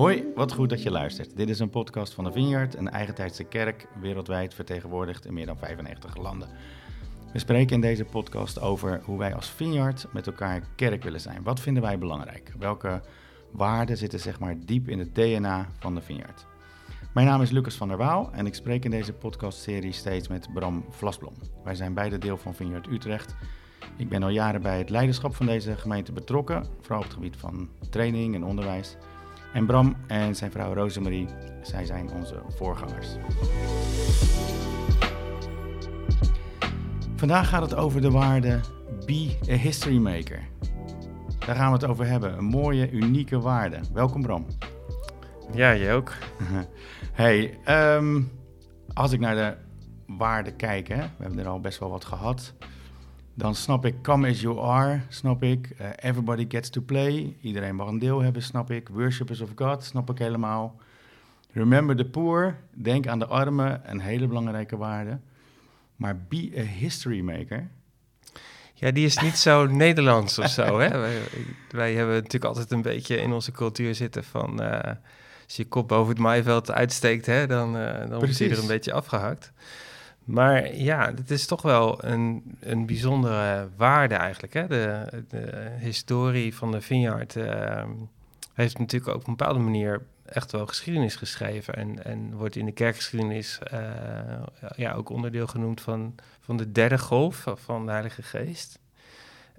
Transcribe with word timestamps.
Hoi, 0.00 0.24
wat 0.34 0.52
goed 0.52 0.68
dat 0.68 0.82
je 0.82 0.90
luistert. 0.90 1.36
Dit 1.36 1.48
is 1.48 1.58
een 1.58 1.70
podcast 1.70 2.14
van 2.14 2.24
de 2.24 2.32
Vineyard, 2.32 2.76
een 2.76 2.90
eigentijdse 2.90 3.44
kerk, 3.44 3.86
wereldwijd 4.00 4.54
vertegenwoordigd 4.54 5.26
in 5.26 5.34
meer 5.34 5.46
dan 5.46 5.58
95 5.58 6.16
landen. 6.16 6.48
We 7.32 7.38
spreken 7.38 7.74
in 7.74 7.80
deze 7.80 8.04
podcast 8.04 8.60
over 8.60 9.00
hoe 9.04 9.18
wij 9.18 9.34
als 9.34 9.50
Vineyard 9.50 10.06
met 10.12 10.26
elkaar 10.26 10.62
kerk 10.76 11.02
willen 11.02 11.20
zijn. 11.20 11.42
Wat 11.42 11.60
vinden 11.60 11.82
wij 11.82 11.98
belangrijk? 11.98 12.52
Welke 12.58 13.02
waarden 13.50 13.96
zitten 13.96 14.20
zeg 14.20 14.40
maar 14.40 14.56
diep 14.64 14.88
in 14.88 14.98
het 14.98 15.14
DNA 15.14 15.68
van 15.78 15.94
de 15.94 16.00
Vineyard? 16.00 16.46
Mijn 17.14 17.26
naam 17.26 17.42
is 17.42 17.50
Lucas 17.50 17.76
van 17.76 17.88
der 17.88 17.96
Waal 17.96 18.30
en 18.32 18.46
ik 18.46 18.54
spreek 18.54 18.84
in 18.84 18.90
deze 18.90 19.12
podcastserie 19.12 19.92
steeds 19.92 20.28
met 20.28 20.52
Bram 20.54 20.84
Vlasblom. 20.90 21.34
Wij 21.64 21.74
zijn 21.74 21.94
beide 21.94 22.18
deel 22.18 22.36
van 22.36 22.54
Vineyard 22.54 22.86
Utrecht. 22.86 23.34
Ik 23.96 24.08
ben 24.08 24.22
al 24.22 24.28
jaren 24.28 24.62
bij 24.62 24.78
het 24.78 24.90
leiderschap 24.90 25.34
van 25.34 25.46
deze 25.46 25.76
gemeente 25.76 26.12
betrokken, 26.12 26.66
vooral 26.80 26.98
op 26.98 27.04
het 27.04 27.14
gebied 27.14 27.36
van 27.36 27.68
training 27.90 28.34
en 28.34 28.44
onderwijs. 28.44 28.96
En 29.52 29.66
Bram 29.66 29.96
en 30.06 30.36
zijn 30.36 30.50
vrouw 30.50 30.74
Rosemarie, 30.74 31.28
zij 31.62 31.84
zijn 31.84 32.10
onze 32.10 32.42
voorgangers. 32.48 33.08
Vandaag 37.16 37.48
gaat 37.48 37.62
het 37.62 37.74
over 37.74 38.00
de 38.00 38.10
waarde 38.10 38.60
Be 39.06 39.38
a 39.50 39.54
History 39.54 39.96
Maker. 39.98 40.42
Daar 41.46 41.56
gaan 41.56 41.66
we 41.66 41.72
het 41.72 41.84
over 41.84 42.06
hebben. 42.06 42.38
Een 42.38 42.44
mooie, 42.44 42.90
unieke 42.90 43.40
waarde. 43.40 43.80
Welkom 43.92 44.22
Bram. 44.22 44.46
Ja, 45.52 45.70
je 45.70 45.90
ook. 45.90 46.12
Hey, 47.12 47.58
ehm, 47.64 48.22
als 48.94 49.12
ik 49.12 49.20
naar 49.20 49.34
de 49.34 49.54
waarden 50.06 50.56
kijk, 50.56 50.88
hè, 50.88 50.96
we 50.96 51.22
hebben 51.22 51.38
er 51.38 51.48
al 51.48 51.60
best 51.60 51.78
wel 51.78 51.90
wat 51.90 52.04
gehad. 52.04 52.54
Dan 53.34 53.54
snap 53.54 53.84
ik 53.84 53.94
Come 54.02 54.28
As 54.28 54.40
You 54.40 54.60
Are, 54.60 55.00
snap 55.08 55.42
ik. 55.42 55.70
Uh, 55.80 55.86
everybody 55.96 56.46
Gets 56.48 56.70
To 56.70 56.80
Play, 56.80 57.36
iedereen 57.40 57.74
mag 57.74 57.88
een 57.88 57.98
deel 57.98 58.20
hebben, 58.20 58.42
snap 58.42 58.70
ik. 58.70 58.88
Worshippers 58.88 59.40
of 59.40 59.50
God, 59.54 59.84
snap 59.84 60.10
ik 60.10 60.18
helemaal. 60.18 60.80
Remember 61.52 61.96
the 61.96 62.04
Poor, 62.04 62.56
denk 62.70 63.06
aan 63.06 63.18
de 63.18 63.26
armen, 63.26 63.80
een 63.84 64.00
hele 64.00 64.26
belangrijke 64.26 64.76
waarde. 64.76 65.18
Maar 65.96 66.18
Be 66.28 66.52
a 66.58 66.62
History 66.62 67.20
Maker... 67.20 67.68
Ja, 68.74 68.90
die 68.90 69.06
is 69.06 69.18
niet 69.18 69.36
zo 69.36 69.66
Nederlands 69.86 70.38
of 70.38 70.48
zo. 70.48 70.78
Hè? 70.78 70.98
Wij, 70.98 71.18
wij, 71.70 71.94
hebben 71.94 72.14
natuurlijk 72.14 72.44
altijd 72.44 72.70
een 72.70 72.82
beetje 72.82 73.16
in 73.16 73.32
onze 73.32 73.52
cultuur 73.52 73.94
zitten 73.94 74.24
van... 74.24 74.62
Uh, 74.62 74.80
als 75.44 75.56
je 75.56 75.64
kop 75.64 75.88
boven 75.88 76.08
het 76.08 76.22
maaiveld 76.22 76.70
uitsteekt, 76.70 77.26
hè, 77.26 77.46
dan, 77.46 77.76
uh, 77.76 77.98
dan 77.98 78.18
wordt 78.18 78.38
hij 78.38 78.50
er 78.50 78.58
een 78.58 78.66
beetje 78.66 78.92
afgehakt. 78.92 79.52
Maar 80.30 80.74
ja, 80.74 81.12
het 81.14 81.30
is 81.30 81.46
toch 81.46 81.62
wel 81.62 82.04
een, 82.04 82.42
een 82.60 82.86
bijzondere 82.86 83.68
waarde 83.76 84.14
eigenlijk. 84.14 84.52
Hè? 84.52 84.66
De, 84.66 85.06
de 85.28 85.70
historie 85.78 86.54
van 86.54 86.70
de 86.70 86.80
Vineyard 86.80 87.36
uh, 87.36 87.84
heeft 88.54 88.78
natuurlijk 88.78 89.16
op 89.16 89.26
een 89.26 89.36
bepaalde 89.36 89.58
manier 89.58 90.02
echt 90.24 90.52
wel 90.52 90.66
geschiedenis 90.66 91.16
geschreven. 91.16 91.74
En, 91.74 92.04
en 92.04 92.34
wordt 92.34 92.56
in 92.56 92.64
de 92.64 92.72
kerkgeschiedenis 92.72 93.58
uh, 93.72 93.80
ja, 94.76 94.92
ook 94.92 95.08
onderdeel 95.08 95.46
genoemd 95.46 95.80
van, 95.80 96.14
van 96.40 96.56
de 96.56 96.72
derde 96.72 96.98
golf 96.98 97.46
van 97.54 97.86
de 97.86 97.92
Heilige 97.92 98.22
Geest. 98.22 98.78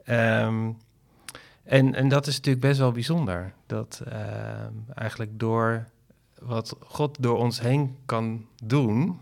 Um, 0.05 0.77
en, 1.64 1.95
en 1.95 2.09
dat 2.09 2.27
is 2.27 2.36
natuurlijk 2.36 2.66
best 2.66 2.80
wel 2.80 2.92
bijzonder. 2.92 3.53
Dat 3.66 4.02
uh, 4.08 4.14
eigenlijk 4.95 5.39
door 5.39 5.86
wat 6.39 6.75
God 6.80 7.17
door 7.19 7.38
ons 7.38 7.61
heen 7.61 7.97
kan 8.05 8.45
doen, 8.64 9.19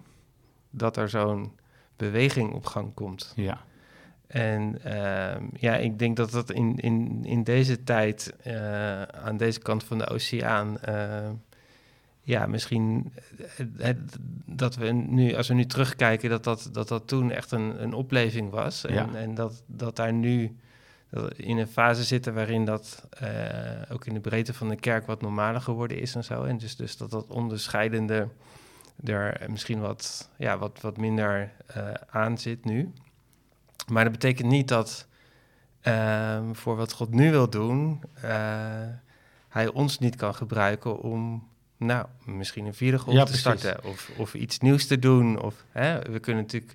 dat 0.70 0.98
er 0.98 1.10
zo'n 1.10 1.52
beweging 1.96 2.54
op 2.54 2.66
gang 2.66 2.94
komt. 2.94 3.34
Ja. 3.36 3.62
En 4.28 4.80
uh, 4.86 5.36
ja, 5.60 5.76
ik 5.76 6.00
denk 6.00 6.18
dat 6.18 6.32
dat 6.32 6.52
in, 6.52 6.78
in, 6.78 7.26
in 7.26 7.44
deze 7.44 7.84
tijd, 7.84 8.34
uh, 8.48 9.02
aan 9.02 9.38
deze 9.38 9.60
kant 9.60 9.84
van 9.84 9.98
de 9.98 10.08
oceaan, 10.08 10.78
uh, 10.90 11.30
ja, 12.22 12.48
misschien 12.48 13.14
het, 13.78 13.98
dat 14.46 14.76
we 14.76 14.92
nu, 14.92 15.36
als 15.36 15.48
we 15.48 15.54
nu 15.54 15.66
terugkijken, 15.66 16.30
dat 16.30 16.44
dat, 16.44 16.70
dat, 16.72 16.88
dat 16.88 17.08
toen 17.08 17.32
echt 17.32 17.52
een, 17.52 17.84
een 17.84 17.94
opleving 17.94 18.50
was. 18.50 18.86
En, 18.86 18.94
Ja. 18.94 19.10
en 19.14 19.36
dat, 19.36 19.64
dat 19.66 19.96
daar 19.96 20.14
nu 20.14 20.56
dat 21.10 21.34
in 21.34 21.58
een 21.58 21.68
fase 21.68 22.04
zitten 22.04 22.34
waarin 22.34 22.66
dat 22.66 23.08
ook 23.92 24.06
in 24.06 24.14
de 24.14 24.20
breedte 24.20 24.54
van 24.54 24.70
de 24.70 24.76
kerk 24.76 25.06
wat 25.06 25.22
normaler 25.22 25.62
geworden 25.62 26.00
is 26.00 26.16
en 26.16 26.24
zo. 26.24 26.44
En 26.44 26.58
dus, 26.58 26.76
dus 26.76 26.98
dat 26.98 27.12
dat 27.12 27.28
onderscheidende 27.28 28.28
er 29.04 29.46
misschien 29.50 29.80
wat, 29.80 30.30
ja, 30.38 30.58
wat, 30.58 30.82
wat 30.82 30.98
minder 30.98 31.52
uh, 31.78 31.94
aan 32.10 32.38
zit 32.38 32.66
nu. 32.66 32.94
Maar 33.88 34.04
dat 34.04 34.14
betekent 34.14 34.50
niet 34.50 34.68
dat 34.68 35.08
uh, 35.84 36.40
voor 36.52 36.76
wat 36.76 36.94
God 36.94 37.14
nu 37.14 37.32
wil 37.32 37.50
doen, 37.50 38.02
uh, 38.26 38.32
hij 39.50 39.68
ons 39.68 40.00
niet 40.00 40.16
kan 40.16 40.36
gebruiken 40.36 41.00
om, 41.00 41.48
nou, 41.78 42.06
misschien 42.26 42.66
een 42.66 42.74
vierde 42.74 43.00
golf 43.00 43.16
Ja, 43.16 43.24
te 43.24 43.32
precies. 43.32 43.62
starten 43.62 43.90
of, 43.90 44.12
of 44.18 44.34
iets 44.34 44.60
nieuws 44.60 44.88
te 44.88 45.00
doen. 45.00 45.42
Of, 45.42 45.66
hè, 45.72 46.02
we 46.02 46.20
kunnen 46.20 46.42
natuurlijk 46.42 46.74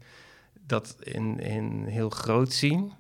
dat 0.67 0.97
in, 1.01 1.41
in 1.41 1.85
heel 1.87 2.11
groot 2.11 2.53
zien, 2.53 2.93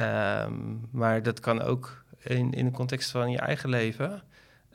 um, 0.00 0.88
maar 0.90 1.22
dat 1.22 1.40
kan 1.40 1.62
ook 1.62 2.04
in, 2.18 2.52
in 2.52 2.64
de 2.64 2.70
context 2.70 3.10
van 3.10 3.30
je 3.30 3.38
eigen 3.38 3.68
leven 3.68 4.22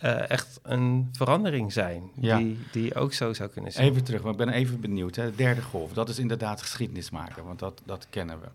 uh, 0.04 0.30
echt 0.30 0.60
een 0.64 1.10
verandering 1.12 1.74
zijn, 1.74 2.10
Ja. 2.20 2.38
die, 2.38 2.60
die 2.72 2.96
ook 2.96 3.14
zo 3.14 3.34
zou 3.34 3.50
kunnen 3.50 3.72
zijn. 3.72 3.90
Even 3.90 4.04
terug, 4.04 4.22
maar 4.22 4.32
ik 4.32 4.38
ben 4.38 4.50
even 4.50 4.80
benieuwd. 4.80 5.16
Hè. 5.16 5.30
De 5.30 5.36
derde 5.36 5.62
golf, 5.62 5.94
dat 5.94 6.10
is 6.10 6.20
inderdaad 6.20 6.62
geschiedenis 6.62 7.10
maken, 7.10 7.44
want 7.46 7.60
dat, 7.60 7.82
dat 7.86 8.08
kennen 8.10 8.40
we. 8.40 8.48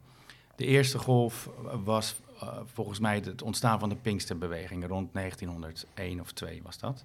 De 0.56 0.64
eerste 0.66 0.98
golf 0.98 1.48
was 1.84 2.14
uh, 2.42 2.48
volgens 2.72 2.98
mij 2.98 3.14
het 3.24 3.42
ontstaan 3.42 3.78
van 3.78 3.88
de 3.88 3.94
Pinksterbeweging 3.96 4.86
rond 4.86 5.08
1901 5.12 6.20
of 6.20 6.32
2 6.32 6.60
was 6.62 6.78
dat. 6.78 7.04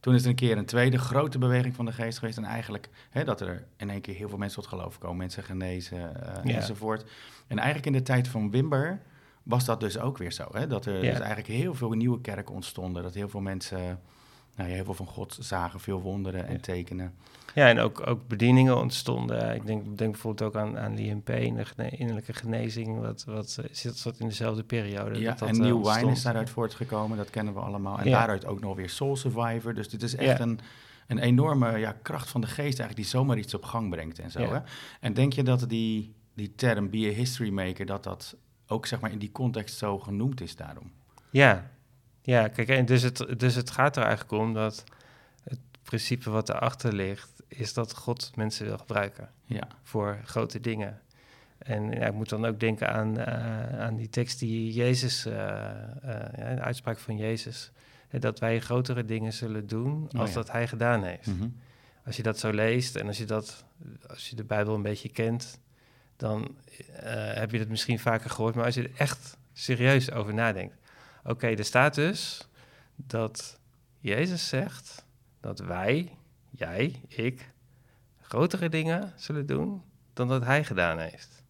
Toen 0.00 0.14
is 0.14 0.22
er 0.22 0.28
een 0.28 0.34
keer 0.34 0.56
een 0.58 0.64
tweede 0.64 0.98
grote 0.98 1.38
beweging 1.38 1.74
van 1.74 1.84
de 1.84 1.92
geest 1.92 2.18
geweest. 2.18 2.36
En 2.38 2.44
eigenlijk 2.44 2.88
hè, 3.10 3.24
dat 3.24 3.40
er 3.40 3.64
in 3.76 3.90
één 3.90 4.00
keer 4.00 4.14
heel 4.14 4.28
veel 4.28 4.38
mensen 4.38 4.60
tot 4.62 4.70
geloof 4.70 4.98
komen, 4.98 5.16
mensen 5.16 5.42
genezen 5.42 5.98
uh, 5.98 6.44
Ja. 6.44 6.54
enzovoort. 6.54 7.04
En 7.46 7.56
eigenlijk 7.58 7.86
in 7.86 7.92
de 7.92 8.02
tijd 8.02 8.28
van 8.28 8.50
Wimber 8.50 9.00
was 9.42 9.64
dat 9.64 9.80
dus 9.80 9.98
ook 9.98 10.18
weer 10.18 10.32
zo. 10.32 10.44
Hè? 10.52 10.66
Dat 10.66 10.86
er 10.86 10.94
Ja. 10.94 11.10
dus 11.10 11.18
eigenlijk 11.20 11.48
heel 11.48 11.74
veel 11.74 11.90
nieuwe 11.90 12.20
kerken 12.20 12.54
ontstonden. 12.54 13.02
Dat 13.02 13.14
heel 13.14 13.28
veel 13.28 13.40
mensen 13.40 14.00
nou, 14.56 14.68
ja, 14.68 14.74
heel 14.74 14.84
veel 14.84 14.94
van 14.94 15.06
God 15.06 15.36
zagen, 15.40 15.80
veel 15.80 16.00
wonderen 16.00 16.46
en 16.46 16.52
Ja. 16.52 16.58
tekenen. 16.60 17.14
Ja, 17.54 17.68
en 17.68 17.78
ook, 17.78 18.06
ook 18.06 18.28
bedieningen 18.28 18.76
ontstonden. 18.76 19.54
Ik 19.54 19.66
denk, 19.66 19.98
denk 19.98 20.10
bijvoorbeeld 20.12 20.54
ook 20.54 20.62
aan, 20.62 20.78
aan 20.78 20.94
de 20.94 21.20
gene 21.24 21.90
innerlijke 21.90 22.32
genezing, 22.32 23.00
wat, 23.00 23.24
wat 23.24 23.58
eh, 23.62 23.68
zit 23.72 24.02
wat 24.02 24.18
in 24.18 24.28
dezelfde 24.28 24.62
periode. 24.62 25.18
Ja, 25.20 25.28
dat 25.28 25.38
dat, 25.38 25.48
en 25.48 25.54
eh, 25.54 25.60
New 25.60 25.74
ontstond. 25.76 26.00
Wine 26.00 26.12
is 26.12 26.22
daaruit 26.22 26.50
voortgekomen, 26.50 27.16
dat 27.16 27.30
kennen 27.30 27.54
we 27.54 27.60
allemaal. 27.60 27.98
En 27.98 28.08
Ja. 28.08 28.18
daaruit 28.18 28.46
ook 28.46 28.60
nog 28.60 28.76
weer 28.76 28.88
Soul 28.90 29.16
Survivor. 29.16 29.74
Dus 29.74 29.88
dit 29.88 30.02
is 30.02 30.14
echt 30.16 30.38
Ja. 30.38 30.44
een, 30.44 30.58
een 31.06 31.18
enorme 31.18 31.78
ja, 31.78 31.96
kracht 32.02 32.28
van 32.28 32.40
de 32.40 32.46
geest 32.46 32.60
eigenlijk 32.62 32.96
die 32.96 33.04
zomaar 33.06 33.38
iets 33.38 33.54
op 33.54 33.64
gang 33.64 33.90
brengt 33.90 34.18
en 34.18 34.30
zo. 34.30 34.40
Ja. 34.40 34.52
Hè? 34.52 34.58
En 35.00 35.14
denk 35.14 35.32
je 35.32 35.42
dat 35.42 35.68
die, 35.68 36.14
die 36.34 36.54
term 36.54 36.90
be 36.90 36.96
a 37.10 37.14
history 37.14 37.50
maker, 37.50 37.86
dat 37.86 38.02
dat 38.04 38.36
ook 38.72 38.86
zeg 38.86 39.00
maar 39.00 39.10
in 39.10 39.18
die 39.18 39.32
context 39.32 39.76
zo 39.78 39.98
genoemd 39.98 40.40
is 40.40 40.56
daarom? 40.56 40.92
Ja, 41.30 41.70
ja 42.22 42.48
kijk, 42.48 42.68
en 42.68 42.84
dus 42.84 43.02
het, 43.02 43.34
dus 43.36 43.54
het 43.54 43.70
gaat 43.70 43.96
er 43.96 44.02
eigenlijk 44.02 44.42
om 44.42 44.54
dat 44.54 44.84
het 45.44 45.58
principe 45.82 46.30
wat 46.30 46.48
erachter 46.48 46.92
ligt, 46.92 47.42
is 47.48 47.72
dat 47.72 47.94
God 47.94 48.36
mensen 48.36 48.66
wil 48.66 48.78
gebruiken 48.78 49.30
Ja, 49.46 49.68
voor 49.82 50.18
grote 50.24 50.60
dingen. 50.60 51.00
En 51.58 51.90
ja, 51.90 52.06
ik 52.06 52.14
moet 52.14 52.28
dan 52.28 52.44
ook 52.44 52.60
denken 52.60 52.92
aan, 52.92 53.18
eh, 53.18 53.80
aan 53.80 53.96
die 53.96 54.08
tekst 54.08 54.38
die 54.38 54.72
Jezus, 54.72 55.26
eh, 55.26 55.34
eh, 55.34 56.38
ja, 56.38 56.54
de 56.54 56.60
uitspraak 56.60 56.98
van 56.98 57.16
Jezus, 57.16 57.72
dat 58.10 58.38
wij 58.38 58.60
grotere 58.60 59.04
dingen 59.04 59.32
zullen 59.32 59.66
doen 59.66 60.08
Oh 60.12 60.20
als 60.20 60.28
ja. 60.28 60.34
dat 60.34 60.52
hij 60.52 60.68
gedaan 60.68 61.02
heeft. 61.02 61.26
Mhm. 61.26 61.48
Als 62.04 62.16
je 62.16 62.22
dat 62.22 62.38
zo 62.38 62.50
leest 62.50 62.96
en 62.96 63.06
als 63.06 63.18
je, 63.18 63.24
dat, 63.24 63.64
als 64.08 64.30
je 64.30 64.36
de 64.36 64.44
Bijbel 64.44 64.74
een 64.74 64.82
beetje 64.82 65.08
kent, 65.08 65.60
dan 66.22 66.56
eh, 66.92 67.34
heb 67.34 67.50
je 67.50 67.58
dat 67.58 67.68
misschien 67.68 67.98
vaker 67.98 68.30
gehoord. 68.30 68.54
Maar 68.54 68.64
als 68.64 68.74
je 68.74 68.82
er 68.82 68.96
echt 68.96 69.36
serieus 69.52 70.10
over 70.12 70.34
nadenkt. 70.34 70.76
Oké, 71.24 71.46
er 71.46 71.64
staat 71.64 71.94
dus 71.94 72.48
dat 72.96 73.58
Jezus 73.98 74.48
zegt 74.48 75.04
dat 75.40 75.58
wij, 75.58 76.16
jij, 76.50 77.00
ik, 77.08 77.50
grotere 78.20 78.68
dingen 78.68 79.12
zullen 79.16 79.46
doen 79.46 79.82
dan 80.12 80.28
dat 80.28 80.44
hij 80.44 80.64
gedaan 80.64 80.98
heeft. 80.98 81.42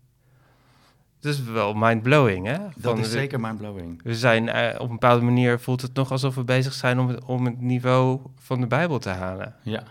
Dus 1.21 1.43
wel 1.43 1.75
mind-blowing, 1.75 2.47
hè? 2.47 2.59
dat 2.77 2.99
is 2.99 3.11
zeker 3.11 3.41
mindblowing. 3.41 4.03
we 4.03 4.15
zijn 4.15 4.49
eh, 4.49 4.75
op 4.81 4.87
een 4.87 4.99
bepaalde 4.99 5.25
manier 5.25 5.61
voelt 5.61 5.83
het 5.83 5.95
nog 5.95 6.11
alsof 6.11 6.35
we 6.35 6.45
bezig 6.45 6.73
zijn 6.73 6.99
om 6.99 7.09
het, 7.09 7.25
om 7.25 7.45
het 7.45 7.61
niveau 7.61 8.21
van 8.37 8.61
de 8.61 8.67
Bijbel 8.67 8.99
te 8.99 9.09
halen. 9.09 9.55
Ja, 9.63 9.85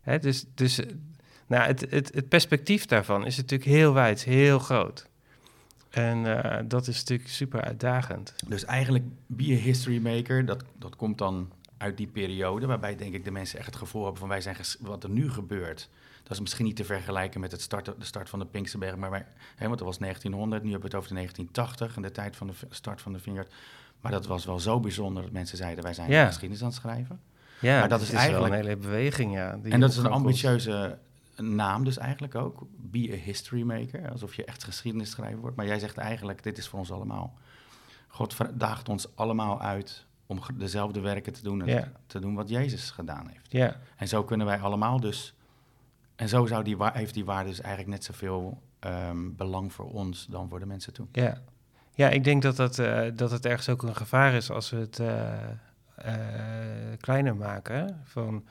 Hè, 0.00 0.18
dus 0.18 0.44
dus 0.54 0.80
nou, 1.48 1.66
het, 1.66 1.86
het, 1.90 2.14
het 2.14 2.28
perspectief 2.28 2.86
daarvan 2.86 3.26
is 3.26 3.36
natuurlijk 3.36 3.70
heel 3.70 3.92
wijd, 3.92 4.24
heel 4.24 4.58
groot. 4.58 5.08
En 5.90 6.42
eh, 6.42 6.64
dat 6.66 6.86
is 6.86 6.98
natuurlijk 6.98 7.28
super 7.28 7.60
uitdagend. 7.60 8.34
dus 8.46 8.64
eigenlijk 8.64 9.04
be 9.26 9.44
a 9.44 9.56
history 9.56 9.98
maker, 9.98 10.44
dat, 10.44 10.64
dat 10.78 10.96
komt 10.96 11.18
dan 11.18 11.52
uit 11.76 11.96
die 11.96 12.06
periode, 12.06 12.66
waarbij 12.66 12.96
denk 12.96 13.14
ik 13.14 13.24
de 13.24 13.30
mensen 13.30 13.58
echt 13.58 13.66
het 13.66 13.76
gevoel 13.76 14.02
hebben 14.02 14.20
van 14.20 14.28
wij 14.28 14.40
zijn 14.40 14.56
wat 14.80 15.04
er 15.04 15.10
nu 15.10 15.30
gebeurt. 15.30 15.88
Dat 16.22 16.32
is 16.32 16.40
misschien 16.40 16.64
niet 16.64 16.76
te 16.76 16.84
vergelijken 16.84 17.40
met 17.40 17.52
het 17.52 17.60
start, 17.60 17.84
de 17.84 17.94
start 17.98 18.28
van 18.28 18.38
de 18.38 18.44
Pinksterberg, 18.44 18.96
maar 18.96 19.10
wij, 19.10 19.26
hè, 19.56 19.66
want 19.66 19.78
dat 19.78 19.86
was 19.86 19.98
1900, 19.98 20.62
nu 20.62 20.70
hebben 20.70 20.90
we 20.90 20.96
het 20.96 21.04
over 21.04 21.16
de 21.16 21.20
1980 21.22 21.96
en 21.96 22.02
de 22.02 22.10
tijd 22.10 22.36
van 22.36 22.46
de 22.46 22.52
start 22.70 23.00
van 23.02 23.12
de 23.12 23.18
Vineyard. 23.18 23.52
Maar 24.00 24.12
dat 24.12 24.26
was 24.26 24.44
wel 24.44 24.60
zo 24.60 24.80
bijzonder 24.80 25.22
dat 25.22 25.32
mensen 25.32 25.56
zeiden 25.56 25.84
wij 25.84 25.94
zijn 25.94 26.10
Ja. 26.10 26.26
geschiedenis 26.26 26.62
aan 26.62 26.68
het 26.68 26.76
schrijven. 26.76 27.20
Ja, 27.60 27.78
maar 27.78 27.88
dat 27.88 28.00
is, 28.00 28.12
eigenlijk 28.12 28.54
een 28.54 28.60
hele 28.60 28.76
beweging, 28.76 29.32
ja. 29.32 29.58
en 29.62 29.80
dat 29.80 29.90
is 29.90 29.96
een 29.96 30.06
ambitieuze 30.06 30.98
naam 31.42 31.84
dus 31.84 31.98
eigenlijk 31.98 32.34
ook. 32.34 32.66
Be 32.76 33.10
a 33.12 33.16
history 33.16 33.62
maker, 33.62 34.10
alsof 34.10 34.34
je 34.34 34.44
echt 34.44 34.64
geschiedenis 34.64 35.10
schrijver 35.10 35.40
wordt. 35.40 35.56
Maar 35.56 35.66
jij 35.66 35.78
zegt 35.78 35.96
eigenlijk, 35.96 36.42
dit 36.42 36.58
is 36.58 36.68
voor 36.68 36.78
ons 36.78 36.92
allemaal. 36.92 37.38
God 38.08 38.36
daagt 38.54 38.88
ons 38.88 39.16
allemaal 39.16 39.60
uit 39.60 40.06
om 40.26 40.40
dezelfde 40.54 41.00
werken 41.00 41.32
te 41.32 41.42
doen, 41.42 41.66
en 41.66 41.94
te 42.06 42.20
doen 42.20 42.34
wat 42.34 42.48
Jezus 42.48 42.90
gedaan 42.90 43.28
heeft. 43.28 43.52
Ja. 43.52 43.76
En 43.96 44.08
zo 44.08 44.24
kunnen 44.24 44.46
wij 44.46 44.58
allemaal 44.58 45.00
dus... 45.00 45.34
En 46.16 46.28
zo 46.28 46.46
zou 46.46 46.64
die, 46.64 46.76
heeft 46.80 47.14
die 47.14 47.24
waarde 47.24 47.48
dus 47.48 47.60
eigenlijk 47.60 47.90
net 47.94 48.04
zoveel 48.04 48.62
um, 48.80 49.36
belang 49.36 49.72
voor 49.72 49.90
ons 49.90 50.26
dan 50.26 50.48
voor 50.48 50.58
de 50.58 50.66
mensen 50.66 50.92
toe. 50.92 51.06
Ja, 51.12 51.42
ja 51.94 52.08
ik 52.08 52.24
denk 52.24 52.42
dat, 52.42 52.56
dat, 52.56 52.78
uh, 52.78 53.06
dat 53.14 53.30
het 53.30 53.46
ergens 53.46 53.68
ook 53.68 53.82
een 53.82 53.96
gevaar 53.96 54.34
is 54.34 54.50
als 54.50 54.70
we 54.70 54.76
het 54.76 54.98
uh, 54.98 55.32
uh, 56.06 56.14
kleiner 57.00 57.36
maken. 57.36 58.00
Van, 58.04 58.44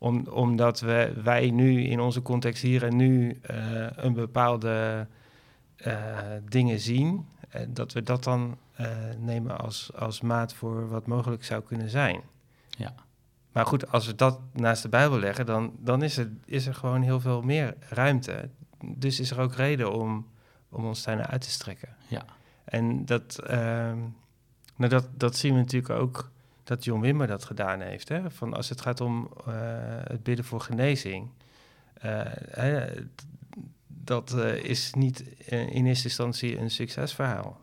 om, 0.00 0.26
omdat 0.26 0.80
we, 0.80 1.12
wij 1.22 1.50
nu 1.50 1.82
in 1.82 2.00
onze 2.00 2.22
context 2.22 2.62
hier 2.62 2.84
en 2.84 2.96
nu 2.96 3.40
een 3.94 4.12
bepaalde 4.12 5.06
dingen 6.48 6.80
zien, 6.80 7.26
dat 7.68 7.92
we 7.92 8.02
dat 8.02 8.24
dan 8.24 8.58
nemen 9.18 9.58
als, 9.58 9.90
als 9.94 10.20
maat 10.20 10.54
voor 10.54 10.88
wat 10.88 11.06
mogelijk 11.06 11.44
zou 11.44 11.62
kunnen 11.62 11.90
zijn. 11.90 12.20
Ja. 12.68 12.94
Maar 13.52 13.66
goed, 13.66 13.92
als 13.92 14.06
we 14.06 14.14
dat 14.14 14.40
naast 14.52 14.82
de 14.82 14.88
Bijbel 14.88 15.18
leggen, 15.18 15.46
dan, 15.46 15.72
dan 15.78 16.02
is, 16.02 16.16
er, 16.16 16.30
is 16.44 16.66
er 16.66 16.74
gewoon 16.74 17.02
heel 17.02 17.20
veel 17.20 17.42
meer 17.42 17.74
ruimte 17.88 18.48
dus 18.84 19.20
is 19.20 19.30
er 19.30 19.40
ook 19.40 19.54
reden 19.54 19.92
om, 19.92 20.26
om 20.68 20.84
ons 20.84 21.02
daarna 21.02 21.26
uit 21.26 21.40
te 21.40 21.50
strekken. 21.50 21.88
Ja. 22.08 22.24
En 22.64 23.04
dat, 23.04 23.38
uh, 23.42 23.50
nou 24.76 24.90
dat, 24.90 25.08
dat 25.16 25.36
zien 25.36 25.52
we 25.52 25.58
natuurlijk 25.58 26.00
ook 26.00 26.30
dat 26.70 26.84
John 26.84 27.00
Wimmer 27.00 27.26
dat 27.26 27.44
gedaan 27.44 27.80
heeft. 27.80 28.08
Hè? 28.08 28.30
Van 28.30 28.54
als 28.54 28.68
het 28.68 28.80
gaat 28.80 29.00
om 29.00 29.30
uh, 29.48 29.54
het 30.04 30.22
bidden 30.22 30.44
voor 30.44 30.60
genezing. 30.60 31.28
Uh, 32.04 32.82
dat 33.86 34.32
uh, 34.34 34.64
is 34.64 34.94
niet 34.94 35.20
in 35.48 35.86
eerste 35.86 36.04
instantie 36.04 36.58
een 36.58 36.70
succesverhaal. 36.70 37.60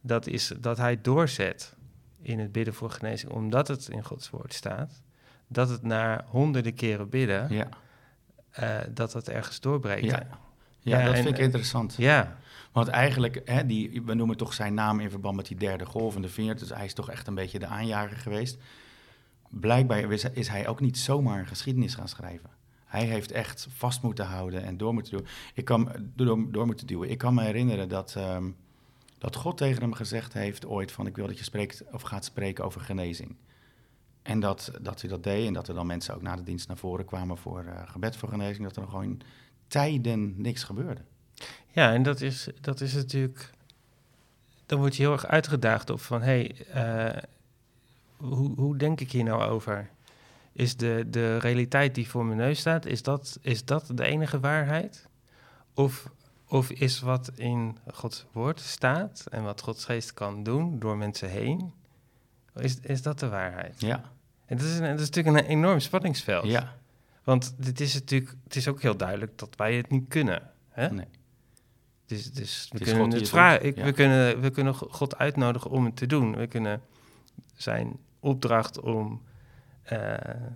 Dat 0.00 0.26
is 0.26 0.52
dat 0.60 0.76
hij 0.76 1.00
doorzet 1.00 1.74
in 2.22 2.38
het 2.38 2.52
bidden 2.52 2.74
voor 2.74 2.90
genezing, 2.90 3.32
omdat 3.32 3.68
het 3.68 3.88
in 3.88 4.04
Gods 4.04 4.30
woord 4.30 4.54
staat. 4.54 5.02
Dat 5.46 5.68
het 5.68 5.82
na 5.82 6.24
honderden 6.28 6.74
keren 6.74 7.08
bidden. 7.08 7.52
Ja 7.52 7.68
dat 8.94 9.12
dat 9.12 9.28
ergens 9.28 9.60
doorbreekt. 9.60 10.04
Ja, 10.04 10.26
ja, 10.80 11.04
dat 11.04 11.14
vind 11.14 11.28
ik 11.28 11.38
interessant. 11.38 11.94
Ja. 11.96 12.36
Want 12.78 12.90
eigenlijk, 12.90 13.40
hè, 13.44 13.66
die, 13.66 14.02
we 14.02 14.14
noemen 14.14 14.36
toch 14.36 14.54
zijn 14.54 14.74
naam 14.74 15.00
in 15.00 15.10
verband 15.10 15.36
met 15.36 15.46
die 15.46 15.56
derde 15.56 15.86
golf 15.86 16.14
en 16.14 16.22
de 16.22 16.28
vinger. 16.28 16.56
Dus 16.58 16.68
hij 16.68 16.84
is 16.84 16.94
toch 16.94 17.10
echt 17.10 17.26
een 17.26 17.34
beetje 17.34 17.58
de 17.58 17.66
aanjager 17.66 18.16
geweest. 18.16 18.58
Blijkbaar 19.48 20.12
is 20.32 20.48
hij 20.48 20.68
ook 20.68 20.80
niet 20.80 20.98
zomaar 20.98 21.46
geschiedenis 21.46 21.94
gaan 21.94 22.08
schrijven. 22.08 22.50
Hij 22.84 23.04
heeft 23.04 23.30
echt 23.30 23.68
vast 23.70 24.02
moeten 24.02 24.26
houden 24.26 24.62
en 24.62 24.76
door 24.76 24.94
moeten 24.94 25.16
doen. 25.16 25.26
Ik 25.54 25.64
kan, 25.64 25.92
door, 26.14 26.52
door 26.52 26.66
moeten 26.66 26.86
duwen. 26.86 27.10
Ik 27.10 27.18
kan 27.18 27.34
me 27.34 27.42
herinneren 27.42 27.88
dat, 27.88 28.14
um, 28.18 28.56
dat 29.18 29.36
God 29.36 29.56
tegen 29.56 29.82
hem 29.82 29.92
gezegd 29.92 30.32
heeft 30.32 30.66
ooit 30.66 30.92
van... 30.92 31.06
ik 31.06 31.16
wil 31.16 31.26
dat 31.26 31.38
je 31.38 31.44
spreekt 31.44 31.84
of 31.92 32.02
gaat 32.02 32.24
spreken 32.24 32.64
over 32.64 32.80
genezing. 32.80 33.36
En 34.22 34.40
dat, 34.40 34.72
dat 34.80 35.00
hij 35.00 35.10
dat 35.10 35.22
deed 35.22 35.46
en 35.46 35.52
dat 35.52 35.68
er 35.68 35.74
dan 35.74 35.86
mensen 35.86 36.14
ook 36.14 36.22
na 36.22 36.36
de 36.36 36.42
dienst 36.42 36.68
naar 36.68 36.76
voren 36.76 37.04
kwamen 37.04 37.38
voor 37.38 37.64
uh, 37.64 37.80
gebed 37.84 38.16
voor 38.16 38.28
genezing, 38.28 38.66
dat 38.66 38.76
er 38.76 38.88
gewoon 38.88 39.20
tijden 39.66 40.34
niks 40.36 40.64
gebeurde. 40.64 41.04
Ja, 41.70 41.92
en 41.92 42.02
dat 42.02 42.20
is, 42.20 42.48
dat 42.60 42.80
is 42.80 42.94
natuurlijk. 42.94 43.50
Dan 44.66 44.78
word 44.78 44.96
je 44.96 45.02
heel 45.02 45.12
erg 45.12 45.26
uitgedaagd 45.26 45.90
op 45.90 46.00
van 46.00 46.22
hé, 46.22 46.52
hey, 46.72 47.14
uh, 47.14 47.22
hoe, 48.16 48.54
hoe 48.56 48.76
denk 48.76 49.00
ik 49.00 49.12
hier 49.12 49.24
nou 49.24 49.42
over? 49.42 49.90
Is 50.52 50.76
de, 50.76 51.04
de 51.08 51.38
realiteit 51.38 51.94
die 51.94 52.08
voor 52.08 52.24
mijn 52.24 52.38
neus 52.38 52.58
staat, 52.58 52.86
is 52.86 53.02
dat, 53.02 53.38
is 53.42 53.64
dat 53.64 53.90
de 53.94 54.04
enige 54.04 54.40
waarheid? 54.40 55.08
Of, 55.74 56.10
of 56.48 56.70
is 56.70 57.00
wat 57.00 57.30
in 57.34 57.78
Gods 57.92 58.26
woord 58.32 58.60
staat 58.60 59.26
en 59.30 59.42
wat 59.42 59.60
Gods 59.60 59.84
geest 59.84 60.14
kan 60.14 60.42
doen 60.42 60.78
door 60.78 60.96
mensen 60.96 61.30
heen, 61.30 61.72
is, 62.54 62.80
is 62.80 63.02
dat 63.02 63.18
de 63.18 63.28
waarheid? 63.28 63.80
Ja. 63.80 64.04
En 64.46 64.56
dat 64.56 64.66
is, 64.66 64.78
een, 64.78 64.90
dat 64.90 65.00
is 65.00 65.10
natuurlijk 65.10 65.36
een 65.36 65.50
enorm 65.50 65.80
spanningsveld. 65.80 66.46
Ja. 66.46 66.74
Want 67.24 67.54
dit 67.56 67.80
is 67.80 67.94
natuurlijk, 67.94 68.34
het 68.44 68.56
is 68.56 68.68
ook 68.68 68.82
heel 68.82 68.96
duidelijk 68.96 69.38
dat 69.38 69.56
wij 69.56 69.76
het 69.76 69.90
niet 69.90 70.08
kunnen. 70.08 70.50
Hè? 70.68 70.90
Nee. 70.90 71.06
Dus, 72.08 72.32
dus 72.32 72.68
we 72.72 72.78
kunnen 72.78 73.10
het 73.10 73.28
vragen. 73.28 73.66
Ik, 73.66 73.76
we, 73.76 73.92
kunnen, 73.92 74.40
we 74.40 74.50
kunnen 74.50 74.74
God 74.74 75.16
uitnodigen 75.16 75.70
om 75.70 75.84
het 75.84 75.96
te 75.96 76.06
doen. 76.06 76.36
We 76.36 76.46
kunnen 76.46 76.82
zijn 77.56 77.96
opdracht 78.20 78.80
om 78.80 79.22
uh, 79.92 79.98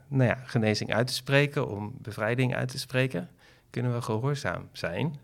nou 0.09 0.25
ja, 0.25 0.35
genezing 0.45 0.95
uit 0.95 1.07
te 1.07 1.13
spreken, 1.13 1.69
om 1.69 1.95
bevrijding 1.99 2.55
uit 2.55 2.69
te 2.69 2.79
spreken, 2.79 3.31
kunnen 3.71 3.95
we 3.95 4.03
gehoorzaam 4.03 4.69
zijn. 4.73 5.17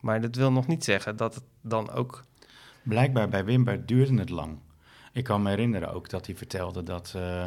Maar 0.00 0.20
dat 0.20 0.34
wil 0.34 0.52
nog 0.52 0.66
niet 0.66 0.84
zeggen 0.84 1.16
dat 1.16 1.34
het 1.34 1.44
dan 1.60 1.90
ook. 1.90 2.24
Blijkbaar 2.82 3.28
bij 3.28 3.44
Wimber 3.44 3.86
duurde 3.86 4.18
het 4.18 4.30
lang. 4.30 4.58
Ik 5.12 5.24
kan 5.24 5.42
me 5.42 5.48
herinneren 5.48 5.92
ook 5.92 6.10
dat 6.10 6.26
hij 6.26 6.36
vertelde 6.36 6.82
dat. 6.82 7.12
Uh, 7.16 7.46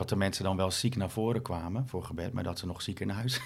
dat 0.00 0.08
de 0.08 0.16
mensen 0.16 0.44
dan 0.44 0.56
wel 0.56 0.70
ziek 0.70 0.96
naar 0.96 1.10
voren 1.10 1.42
kwamen 1.42 1.88
voor 1.88 2.04
gebed, 2.04 2.32
maar 2.32 2.42
dat 2.42 2.58
ze 2.58 2.66
nog 2.66 2.82
ziek 2.82 3.00
in 3.00 3.08
huis. 3.08 3.40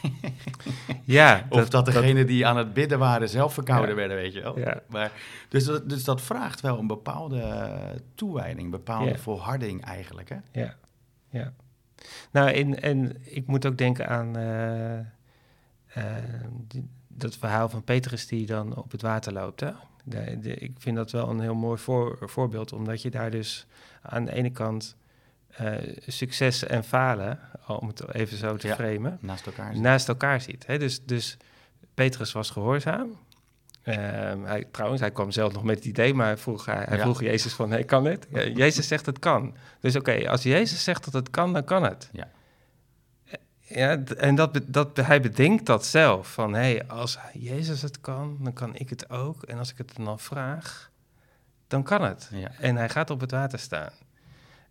Ja. 1.04 1.46
of 1.50 1.58
dat, 1.58 1.70
dat 1.70 1.84
degenen 1.84 2.26
die 2.26 2.46
aan 2.46 2.56
het 2.56 2.72
bidden 2.72 2.98
waren 2.98 3.28
zelf 3.28 3.54
verkouden 3.54 3.96
werden, 3.96 4.16
weet 4.16 4.32
je 4.32 4.40
wel. 4.40 4.58
Ja. 4.58 4.82
Maar, 4.88 5.12
dus, 5.48 5.64
dat, 5.64 5.88
dus 5.88 6.04
dat 6.04 6.22
vraagt 6.22 6.60
wel 6.60 6.78
een 6.78 6.86
bepaalde 6.86 7.42
toewijding, 8.14 8.64
een 8.64 8.70
bepaalde 8.70 9.10
ja. 9.10 9.16
volharding 9.16 9.84
eigenlijk, 9.84 10.28
hè? 10.28 10.36
Ja, 10.60 10.74
ja. 11.28 11.52
Nou, 12.30 12.50
en, 12.50 12.82
en 12.82 13.16
ik 13.24 13.46
moet 13.46 13.66
ook 13.66 13.78
denken 13.78 14.08
aan 14.08 14.38
uh, 14.38 14.98
uh, 15.96 16.14
die, 16.68 16.88
dat 17.08 17.36
verhaal 17.36 17.68
van 17.68 17.84
Petrus 17.84 18.26
die 18.26 18.46
dan 18.46 18.76
op 18.76 18.90
het 18.90 19.02
water 19.02 19.32
loopt, 19.32 19.60
hè? 19.60 19.70
De, 20.04 20.38
de, 20.40 20.54
ik 20.54 20.72
vind 20.78 20.96
dat 20.96 21.10
wel 21.10 21.28
een 21.28 21.40
heel 21.40 21.54
mooi 21.54 21.78
voor, 21.78 22.18
voorbeeld, 22.20 22.72
omdat 22.72 23.02
je 23.02 23.10
daar 23.10 23.30
dus 23.30 23.66
aan 24.02 24.24
de 24.24 24.32
ene 24.32 24.50
kant 24.50 24.96
uh, 25.60 25.96
succes 26.06 26.64
en 26.64 26.84
falen, 26.84 27.38
om 27.66 27.88
het 27.88 28.12
even 28.14 28.36
zo 28.36 28.56
te 28.56 28.66
ja, 28.66 28.74
framen, 28.74 29.18
naast 29.20 29.46
elkaar 29.46 29.72
ziet. 29.72 29.82
Naast 29.82 30.08
elkaar 30.08 30.40
ziet 30.40 30.66
hè? 30.66 30.78
Dus, 30.78 31.04
dus 31.04 31.36
Petrus 31.94 32.32
was 32.32 32.50
gehoorzaam. 32.50 33.18
Uh, 33.84 33.94
hij, 34.44 34.66
trouwens, 34.70 35.00
hij 35.00 35.10
kwam 35.10 35.30
zelf 35.30 35.52
nog 35.52 35.64
met 35.64 35.76
het 35.76 35.84
idee, 35.84 36.14
maar 36.14 36.38
vroeg, 36.38 36.64
hij, 36.64 36.84
hij 36.88 36.96
ja. 36.96 37.02
vroeg 37.02 37.20
Jezus 37.20 37.52
van, 37.52 37.70
hey, 37.70 37.84
kan 37.84 38.04
het? 38.04 38.26
Ja, 38.30 38.46
Jezus 38.46 38.88
zegt 38.88 39.06
het 39.06 39.18
kan. 39.18 39.56
Dus 39.80 39.96
oké, 39.96 40.10
okay, 40.10 40.26
als 40.26 40.42
Jezus 40.42 40.84
zegt 40.84 41.04
dat 41.04 41.12
het 41.12 41.30
kan, 41.30 41.52
dan 41.52 41.64
kan 41.64 41.82
het. 41.82 42.08
Ja. 42.12 42.28
Ja, 43.66 44.04
en 44.04 44.34
dat, 44.34 44.60
dat, 44.66 44.96
hij 44.96 45.20
bedenkt 45.20 45.66
dat 45.66 45.86
zelf. 45.86 46.32
Van, 46.32 46.54
hé, 46.54 46.60
hey, 46.60 46.86
als 46.86 47.18
Jezus 47.32 47.82
het 47.82 48.00
kan, 48.00 48.38
dan 48.40 48.52
kan 48.52 48.76
ik 48.76 48.90
het 48.90 49.10
ook. 49.10 49.42
En 49.42 49.58
als 49.58 49.70
ik 49.70 49.78
het 49.78 49.92
dan 49.96 50.18
vraag, 50.18 50.90
dan 51.66 51.82
kan 51.82 52.02
het. 52.02 52.28
Ja. 52.32 52.50
En 52.58 52.76
hij 52.76 52.88
gaat 52.88 53.10
op 53.10 53.20
het 53.20 53.30
water 53.30 53.58
staan. 53.58 53.92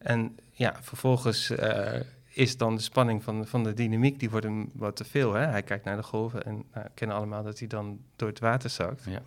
En 0.04 0.38
ja, 0.52 0.76
vervolgens 0.82 1.52
uh, 1.52 2.00
is 2.30 2.58
dan 2.58 2.76
de 2.76 2.82
spanning 2.82 3.24
van, 3.24 3.48
van 3.48 3.64
de 3.64 3.74
dynamiek, 3.74 4.20
die 4.20 4.30
wordt 4.30 4.46
hem 4.46 4.70
wat 4.74 4.96
te 4.96 5.04
veel. 5.04 5.34
Hè? 5.34 5.46
Hij 5.46 5.64
kijkt 5.64 5.86
naar 5.86 5.96
de 5.96 6.04
golven 6.04 6.46
en 6.46 6.64
nou, 6.74 6.86
we 6.86 6.92
kennen 6.94 7.18
allemaal 7.18 7.44
dat 7.44 7.60
hij 7.60 7.68
dan 7.68 8.00
door 8.16 8.28
het 8.28 8.40
water 8.40 8.70
zakt. 8.70 9.04
Ja. 9.06 9.22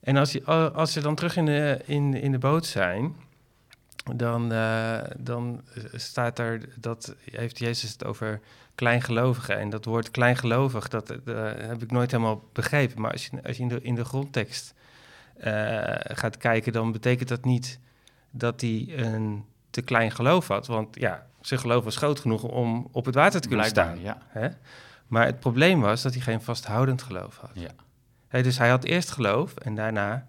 En 0.00 0.16
als, 0.16 0.32
je, 0.32 0.44
als 0.72 0.92
ze 0.92 1.00
dan 1.00 1.14
terug 1.14 1.36
in 1.36 1.44
de, 1.44 1.80
in, 1.84 2.14
in 2.14 2.32
de 2.32 2.38
boot 2.38 2.66
zijn, 2.66 3.16
dan, 4.14 4.52
uh, 4.52 5.00
dan 5.18 5.62
staat 5.92 6.38
er, 6.38 6.68
dat 6.74 7.14
heeft 7.30 7.58
Jezus 7.58 7.90
het 7.90 8.04
over 8.04 8.40
kleingelovigen. 8.74 9.58
En 9.58 9.70
dat 9.70 9.84
woord 9.84 10.10
kleingelovig, 10.10 10.88
dat 10.88 11.10
uh, 11.10 11.16
heb 11.56 11.82
ik 11.82 11.90
nooit 11.90 12.10
helemaal 12.10 12.48
begrepen. 12.52 13.00
Maar 13.00 13.12
als 13.12 13.26
je, 13.26 13.42
als 13.42 13.56
je 13.56 13.62
in, 13.62 13.68
de, 13.68 13.80
in 13.80 13.94
de 13.94 14.04
grondtekst 14.04 14.74
gaat 15.98 16.36
kijken, 16.36 16.72
dan 16.72 16.92
betekent 16.92 17.28
dat 17.28 17.44
niet 17.44 17.78
dat 18.30 18.60
hij 18.60 18.88
een 18.96 19.44
te 19.76 19.82
klein 19.82 20.10
geloof 20.10 20.48
had. 20.48 20.66
Want 20.66 20.96
ja, 20.98 21.26
zijn 21.40 21.60
geloof 21.60 21.84
was 21.84 21.96
groot 21.96 22.20
genoeg 22.20 22.42
om 22.42 22.88
op 22.92 23.04
het 23.04 23.14
water 23.14 23.40
te 23.40 23.48
kunnen 23.48 23.72
Blijkbaar, 23.72 23.96
staan. 23.96 24.04
Ja. 24.04 24.40
Hè? 24.40 24.48
Maar 25.06 25.26
het 25.26 25.40
probleem 25.40 25.80
was 25.80 26.02
dat 26.02 26.12
hij 26.12 26.22
geen 26.22 26.42
vasthoudend 26.42 27.02
geloof 27.02 27.36
had. 27.36 27.50
Ja. 27.54 27.70
Hè, 28.28 28.42
dus 28.42 28.58
hij 28.58 28.68
had 28.68 28.84
eerst 28.84 29.10
geloof 29.10 29.56
en 29.56 29.74
daarna 29.74 30.26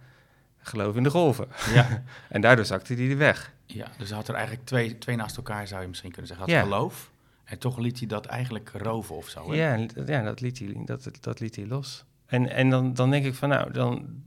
geloof 0.58 0.96
in 0.96 1.04
de 1.04 1.10
golven. 1.10 1.48
Ja. 1.74 2.04
en 2.30 2.42
daardoor 2.42 2.66
zakte 2.66 2.94
hij 2.94 3.10
er 3.10 3.18
weg. 3.18 3.54
Ja, 3.66 3.88
dus 3.98 4.08
hij 4.08 4.18
had 4.18 4.27
er 4.27 4.34
eigenlijk 4.34 4.66
twee, 4.66 4.98
twee 4.98 5.16
naast 5.16 5.38
elkaar, 5.38 5.68
zou 5.68 5.82
je 5.82 5.88
misschien 5.88 6.12
kunnen 6.12 6.27
zeggen. 6.27 6.50
Hij 6.50 6.56
had 6.56 6.66
Ja. 6.66 6.75
geloof 6.75 7.12
en 7.44 7.60
toch 7.60 7.77
liet 7.77 8.00
hij 8.00 8.08
dat 8.08 8.25
eigenlijk 8.25 8.72
roven 8.74 9.16
of 9.16 9.27
zo. 9.27 9.51
Hè? 9.51 9.56
Ja, 9.56 9.86
ja 10.06 10.22
dat, 10.22 10.42
liet 10.42 10.60
hij, 10.60 10.82
dat, 10.86 11.10
dat 11.20 11.39
liet 11.39 11.56
hij 11.56 11.66
los. 11.66 12.06
En, 12.25 12.50
en 12.50 12.70
dan, 12.70 12.94
dan 12.94 13.10
denk 13.10 13.25
ik 13.25 13.36
van 13.36 13.50
nou, 13.50 13.72
dan, 13.72 14.24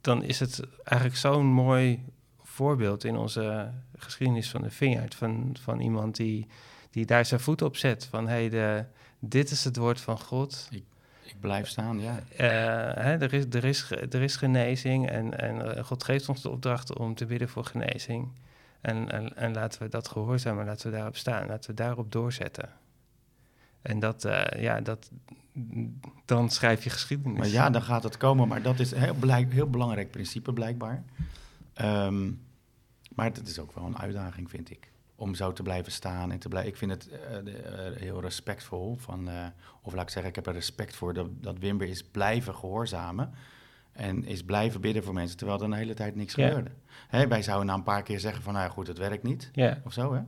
dan 0.00 0.22
is 0.22 0.40
het 0.40 0.60
eigenlijk 0.84 1.20
zo'n 1.20 1.46
mooi 1.46 2.04
voorbeeld 2.54 3.04
in 3.04 3.16
onze 3.16 3.70
geschiedenis 3.96 4.50
van 4.50 4.62
de 4.62 4.70
Vineyard. 4.70 5.14
Van, 5.14 5.56
van 5.60 5.80
iemand 5.80 6.16
die, 6.16 6.46
die 6.90 7.06
daar 7.06 7.24
zijn 7.24 7.40
voet 7.40 7.62
op 7.62 7.76
zet. 7.76 8.04
Van 8.04 8.28
hey, 8.28 8.48
de, 8.48 8.84
dit 9.18 9.50
is 9.50 9.64
het 9.64 9.76
woord 9.76 10.00
van 10.00 10.18
God. 10.18 10.68
Ik 11.22 11.40
blijf 11.40 11.68
staan, 11.68 12.00
ja. 12.00 12.18
Eh, 12.36 12.46
hè, 13.04 13.18
er, 13.18 13.32
is, 13.32 13.44
er, 13.50 13.64
is, 13.64 13.90
er 13.90 14.22
is 14.22 14.36
genezing 14.36 15.08
en, 15.08 15.38
en 15.38 15.76
eh, 15.76 15.84
God 15.84 16.04
geeft 16.04 16.28
ons 16.28 16.42
de 16.42 16.50
opdracht 16.50 16.98
om 16.98 17.14
te 17.14 17.26
bidden 17.26 17.48
voor 17.48 17.64
genezing. 17.64 18.28
En, 18.80 19.10
en, 19.10 19.36
en 19.36 19.52
laten 19.52 19.82
we 19.82 19.88
dat 19.88 20.08
gehoorzamen, 20.08 20.66
laten 20.66 20.90
we 20.90 20.96
daarop 20.96 21.16
staan, 21.16 21.46
laten 21.46 21.70
we 21.70 21.76
daarop 21.76 22.12
doorzetten. 22.12 22.68
En 23.82 23.98
dat, 23.98 24.24
uh, 24.24 24.44
ja, 24.56 24.80
dat, 24.80 25.10
dan 26.24 26.50
schrijf 26.50 26.84
je 26.84 26.90
geschiedenis. 26.90 27.38
Maar 27.38 27.48
ja, 27.48 27.70
dan 27.70 27.82
gaat 27.82 28.02
het 28.02 28.16
komen. 28.16 28.48
Maar 28.48 28.62
dat 28.62 28.80
is 28.80 28.90
een 28.90 29.00
heel, 29.00 29.14
blijk, 29.14 29.52
heel 29.52 29.70
belangrijk 29.70 30.10
principe 30.10 30.52
blijkbaar. 30.52 31.02
Um, 31.82 32.40
maar 33.14 33.26
het 33.26 33.48
is 33.48 33.58
ook 33.58 33.74
wel 33.74 33.84
een 33.84 33.98
uitdaging, 33.98 34.50
vind 34.50 34.70
ik. 34.70 34.92
Om 35.16 35.34
zo 35.34 35.52
te 35.52 35.62
blijven 35.62 35.92
staan 35.92 36.32
en 36.32 36.38
te 36.38 36.48
blijven. 36.48 36.70
Ik 36.70 36.76
vind 36.76 36.90
het 36.90 37.08
uh, 37.08 37.54
uh, 37.54 37.96
heel 37.96 38.20
respectvol. 38.20 38.96
Van, 38.96 39.28
of 39.82 39.94
laat 39.94 40.02
ik 40.02 40.10
zeggen, 40.10 40.30
ik 40.30 40.36
heb 40.36 40.46
er 40.46 40.52
respect 40.52 40.96
voor 40.96 41.14
dat, 41.14 41.28
dat 41.42 41.58
Wimber 41.58 41.88
is 41.88 42.04
blijven 42.04 42.54
gehoorzamen. 42.54 43.34
En 43.92 44.24
is 44.24 44.42
blijven 44.42 44.80
bidden 44.80 45.04
voor 45.04 45.14
mensen, 45.14 45.36
terwijl 45.36 45.58
er 45.58 45.64
een 45.64 45.72
hele 45.72 45.94
tijd 45.94 46.14
niks 46.14 46.34
gebeurde. 46.34 46.70
Hè, 47.08 47.28
wij 47.28 47.42
zouden 47.42 47.66
na 47.66 47.74
een 47.74 47.82
paar 47.82 48.02
keer 48.02 48.20
zeggen 48.20 48.42
van, 48.42 48.52
nou 48.52 48.64
ja, 48.64 48.70
goed, 48.70 48.86
het 48.86 48.98
werkt 48.98 49.22
niet. 49.22 49.50
Of 49.84 49.92
zo, 49.92 50.14
hè? 50.14 50.20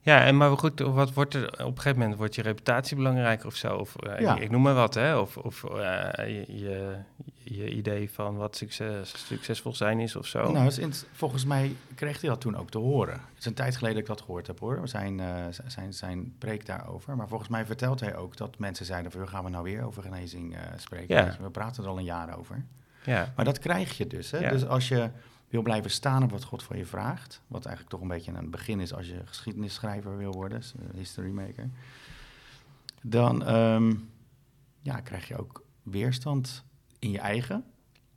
Ja, 0.00 0.24
en 0.24 0.36
maar 0.36 0.58
goed, 0.58 0.80
wat 0.80 1.12
wordt 1.12 1.34
er 1.34 1.52
op 1.52 1.58
een 1.58 1.76
gegeven 1.76 1.98
moment 1.98 2.18
wordt 2.18 2.34
je 2.34 2.42
reputatie 2.42 2.96
belangrijker 2.96 3.46
of 3.46 3.54
zo? 3.54 3.76
Of 3.76 3.94
uh, 4.06 4.20
ja. 4.20 4.38
ik, 4.38 4.50
noem 4.50 4.62
maar 4.62 4.74
wat, 4.74 4.94
hè? 4.94 5.18
Of, 5.18 5.36
of 5.36 5.64
uh, 5.64 6.08
je, 6.16 6.44
je, 6.46 6.96
je, 7.42 7.70
idee 7.70 8.10
van 8.10 8.36
wat 8.36 8.56
succes, 8.56 9.26
succesvol 9.26 9.74
zijn 9.74 10.00
is 10.00 10.16
of 10.16 10.26
zo. 10.26 10.52
Nou, 10.52 10.72
volgens 11.12 11.44
mij 11.44 11.76
kreeg 11.94 12.20
hij 12.20 12.30
dat 12.30 12.40
toen 12.40 12.56
ook 12.56 12.70
te 12.70 12.78
horen. 12.78 13.12
Het 13.12 13.38
is 13.38 13.44
een 13.44 13.54
tijd 13.54 13.76
geleden 13.76 13.98
dat 13.98 14.08
ik 14.08 14.16
dat 14.16 14.26
gehoord 14.26 14.46
heb 14.46 14.58
hoor, 14.58 14.80
zijn, 14.84 15.18
uh, 15.18 15.26
zijn, 15.66 15.92
zijn 15.92 16.34
preek 16.38 16.66
daarover. 16.66 17.16
Maar 17.16 17.28
volgens 17.28 17.48
mij 17.48 17.66
vertelt 17.66 18.00
hij 18.00 18.16
ook 18.16 18.36
dat 18.36 18.58
mensen 18.58 18.86
zeiden 18.86 19.12
van, 19.12 19.28
gaan 19.28 19.44
we 19.44 19.50
nou 19.50 19.64
weer 19.64 19.86
over 19.86 20.02
genezing 20.02 20.56
spreken? 20.76 21.16
Ja. 21.16 21.36
We 21.40 21.50
praten 21.50 21.82
er 21.82 21.88
al 21.88 21.98
een 21.98 22.04
jaar 22.04 22.38
over. 22.38 22.64
Ja. 23.04 23.32
Maar 23.36 23.44
dat 23.44 23.58
krijg 23.58 23.96
je 23.96 24.06
dus. 24.06 24.30
Hè? 24.30 24.48
Dus 24.48 24.66
als 24.66 24.88
je 24.88 25.10
wil 25.48 25.62
blijven 25.62 25.90
staan 25.90 26.22
op 26.22 26.30
wat 26.30 26.44
God 26.44 26.62
van 26.62 26.76
je 26.76 26.86
vraagt, 26.86 27.42
wat 27.46 27.64
eigenlijk 27.66 27.94
toch 27.96 28.04
een 28.04 28.16
beetje 28.16 28.32
een 28.32 28.50
begin 28.50 28.80
is 28.80 28.94
als 28.94 29.06
je 29.06 29.20
geschiedenisschrijver 29.24 30.16
wil 30.16 30.32
worden, 30.32 30.62
history 30.94 31.30
maker, 31.30 31.70
dan 33.02 33.54
um, 33.54 34.10
ja, 34.80 35.00
krijg 35.00 35.28
je 35.28 35.38
ook 35.38 35.64
weerstand 35.82 36.64
in 36.98 37.10
je 37.10 37.18
eigen 37.18 37.64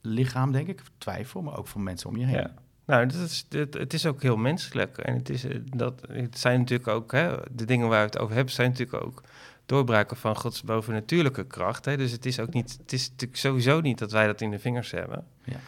lichaam, 0.01 0.51
denk 0.51 0.67
ik, 0.67 0.81
twijfel, 0.97 1.41
maar 1.41 1.57
ook 1.57 1.67
van 1.67 1.83
mensen 1.83 2.09
om 2.09 2.17
je 2.17 2.25
heen. 2.25 2.35
Ja. 2.35 2.53
Nou, 2.85 3.05
dat 3.05 3.15
is, 3.15 3.45
dat, 3.47 3.73
het 3.73 3.93
is 3.93 4.05
ook 4.05 4.21
heel 4.21 4.37
menselijk. 4.37 4.97
En 4.97 5.15
het, 5.15 5.29
is, 5.29 5.45
dat, 5.75 6.01
het 6.11 6.39
zijn 6.39 6.59
natuurlijk 6.59 6.87
ook, 6.87 7.11
hè, 7.11 7.35
de 7.51 7.65
dingen 7.65 7.87
waar 7.87 7.99
we 7.99 8.05
het 8.05 8.17
over 8.17 8.35
hebben, 8.35 8.53
zijn 8.53 8.69
natuurlijk 8.69 9.03
ook 9.03 9.23
doorbraken 9.65 10.17
van 10.17 10.35
Gods 10.35 10.63
bovennatuurlijke 10.63 11.45
kracht. 11.45 11.85
Hè. 11.85 11.97
Dus 11.97 12.11
het 12.11 12.25
is 12.25 12.39
ook 12.39 12.53
niet, 12.53 12.77
het 12.81 12.93
is 12.93 13.09
natuurlijk 13.09 13.39
sowieso 13.39 13.81
niet 13.81 13.97
dat 13.97 14.11
wij 14.11 14.25
dat 14.25 14.41
in 14.41 14.51
de 14.51 14.59
vingers 14.59 14.91
hebben. 14.91 15.25
Ja. 15.43 15.59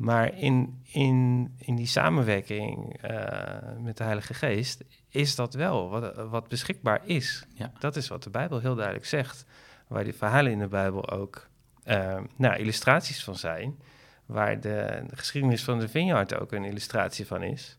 Maar 0.00 0.34
in, 0.34 0.82
in, 0.92 1.50
in 1.58 1.76
die 1.76 1.86
samenwerking 1.86 3.04
uh, 3.10 3.58
met 3.78 3.96
de 3.96 4.04
Heilige 4.04 4.34
Geest 4.34 4.84
is 5.08 5.34
dat 5.34 5.54
wel 5.54 5.88
wat, 5.88 6.16
wat 6.16 6.48
beschikbaar 6.48 7.00
is. 7.04 7.46
Ja. 7.54 7.72
Dat 7.78 7.96
is 7.96 8.08
wat 8.08 8.22
de 8.22 8.30
Bijbel 8.30 8.60
heel 8.60 8.74
duidelijk 8.74 9.06
zegt. 9.06 9.44
Waar 9.86 10.04
die 10.04 10.14
verhalen 10.14 10.52
in 10.52 10.58
de 10.58 10.68
Bijbel 10.68 11.10
ook 11.10 11.48
uh, 11.84 12.18
nou, 12.36 12.56
illustraties 12.56 13.24
van 13.24 13.36
zijn. 13.36 13.78
Waar 14.26 14.60
de, 14.60 15.02
de, 15.06 15.16
geschiedenis 15.16 15.64
van 15.64 15.78
de 15.78 15.88
Vineyard 15.88 16.40
ook 16.40 16.52
een 16.52 16.64
illustratie 16.64 17.26
van 17.26 17.42
is. 17.42 17.76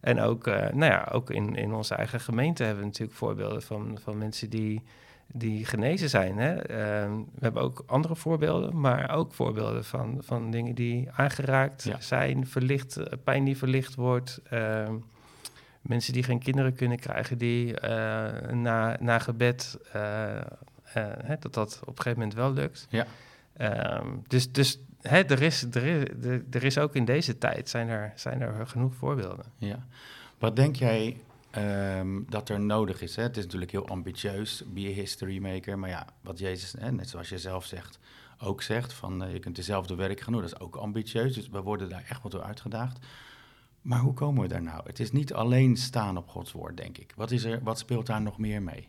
En 0.00 0.20
ook, 0.20 0.46
uh, 0.46 0.54
nou 0.54 0.92
ja, 0.92 1.08
ook 1.12 1.30
in, 1.30 1.56
in 1.56 1.72
onze 1.72 1.94
eigen 1.94 2.20
gemeente 2.20 2.62
hebben 2.62 2.80
we 2.82 2.88
natuurlijk 2.88 3.18
voorbeelden 3.18 3.62
van, 3.62 3.98
van 4.02 4.18
mensen 4.18 4.50
die 4.50 4.82
die 5.32 5.64
genezen 5.64 6.08
zijn. 6.08 6.38
Hè? 6.38 6.52
Uh, 6.54 7.16
we 7.34 7.40
hebben 7.40 7.62
ook 7.62 7.82
andere 7.86 8.16
voorbeelden, 8.16 8.80
maar 8.80 9.10
ook 9.10 9.34
voorbeelden 9.34 9.84
van, 9.84 10.18
van 10.24 10.50
dingen 10.50 10.74
die 10.74 11.08
aangeraakt 11.12 11.82
Ja. 11.82 12.00
zijn, 12.00 12.46
verlicht, 12.46 12.98
uh, 12.98 13.04
pijn 13.24 13.44
die 13.44 13.56
verlicht 13.56 13.94
wordt. 13.94 14.40
Uh, 14.52 14.88
mensen 15.80 16.12
die 16.12 16.22
geen 16.22 16.38
kinderen 16.38 16.74
kunnen 16.74 16.98
krijgen, 16.98 17.38
die 17.38 17.80
eh, 17.80 18.50
na, 18.52 18.96
na 19.00 19.18
gebed, 19.18 19.78
hè, 20.82 21.36
dat 21.38 21.54
dat 21.54 21.80
op 21.80 21.88
een 21.88 22.02
gegeven 22.02 22.18
moment 22.18 22.34
wel 22.34 22.52
lukt. 22.52 22.86
Ja. 22.90 23.06
Ehm, 23.56 24.06
dus 24.26 24.52
dus 24.52 24.78
hè, 25.00 25.22
er, 25.22 25.42
is, 25.42 25.66
er, 25.70 25.84
is, 25.84 26.04
er, 26.26 26.42
er 26.50 26.64
is 26.64 26.78
ook 26.78 26.94
in 26.94 27.04
deze 27.04 27.38
tijd 27.38 27.68
zijn 27.68 27.88
er, 27.88 28.12
zijn 28.14 28.40
er 28.40 28.66
genoeg 28.66 28.94
voorbeelden. 28.94 29.44
Ja. 29.58 29.86
Wat 30.38 30.56
denk 30.56 30.76
jij 30.76 31.16
Um, 31.58 32.26
dat 32.28 32.48
er 32.48 32.60
nodig 32.60 33.02
is. 33.02 33.16
Hè? 33.16 33.22
Het 33.22 33.36
is 33.36 33.44
natuurlijk 33.44 33.70
heel 33.70 33.88
ambitieus, 33.88 34.64
be 34.66 34.80
a 34.80 34.92
history 34.92 35.38
maker. 35.38 35.78
Maar 35.78 35.88
ja, 35.88 36.06
wat 36.20 36.38
Jezus, 36.38 36.74
hè, 36.78 36.92
net 36.92 37.08
zoals 37.08 37.28
je 37.28 37.38
zelf 37.38 37.64
zegt, 37.64 37.98
ook 38.38 38.62
zegt, 38.62 38.92
van 38.92 39.24
uh, 39.24 39.32
je 39.32 39.38
kunt 39.38 39.56
dezelfde 39.56 39.94
werk 39.94 40.20
gaan 40.20 40.32
doen. 40.32 40.42
Dat 40.42 40.52
is 40.52 40.60
ook 40.60 40.76
ambitieus, 40.76 41.34
dus 41.34 41.48
we 41.48 41.60
worden 41.60 41.88
daar 41.88 42.04
echt 42.08 42.22
wel 42.22 42.30
door 42.30 42.42
uitgedaagd. 42.42 42.98
Maar 43.82 43.98
hoe 43.98 44.14
komen 44.14 44.42
we 44.42 44.48
daar 44.48 44.62
nou? 44.62 44.80
Het 44.86 45.00
is 45.00 45.12
niet 45.12 45.32
alleen 45.32 45.76
staan 45.76 46.16
op 46.16 46.28
Gods 46.28 46.52
woord, 46.52 46.76
denk 46.76 46.98
ik. 46.98 47.12
Wat, 47.16 47.30
is 47.30 47.44
er, 47.44 47.62
wat 47.62 47.78
speelt 47.78 48.06
daar 48.06 48.22
nog 48.22 48.38
meer 48.38 48.62
mee? 48.62 48.88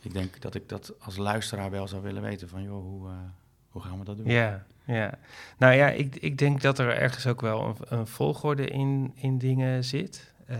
Ik 0.00 0.12
denk 0.12 0.40
dat 0.40 0.54
ik 0.54 0.68
dat 0.68 0.92
als 1.00 1.16
luisteraar 1.16 1.70
wel 1.70 1.88
zou 1.88 2.02
willen 2.02 2.22
weten 2.22 2.48
van, 2.48 2.62
joh, 2.62 2.82
hoe, 2.82 3.08
uh, 3.08 3.14
hoe 3.68 3.82
gaan 3.82 3.98
we 3.98 4.04
dat 4.04 4.16
doen? 4.16 4.26
Ja, 4.26 4.66
ja. 4.84 5.18
Nou 5.58 5.74
ja, 5.74 5.88
ik, 5.88 6.16
ik 6.16 6.38
denk 6.38 6.60
dat 6.60 6.78
er 6.78 6.96
ergens 6.96 7.26
ook 7.26 7.40
wel 7.40 7.64
een, 7.64 7.98
een 7.98 8.06
volgorde 8.06 8.66
in, 8.66 9.12
in 9.14 9.38
dingen 9.38 9.84
zit. 9.84 10.32
Uh, 10.50 10.56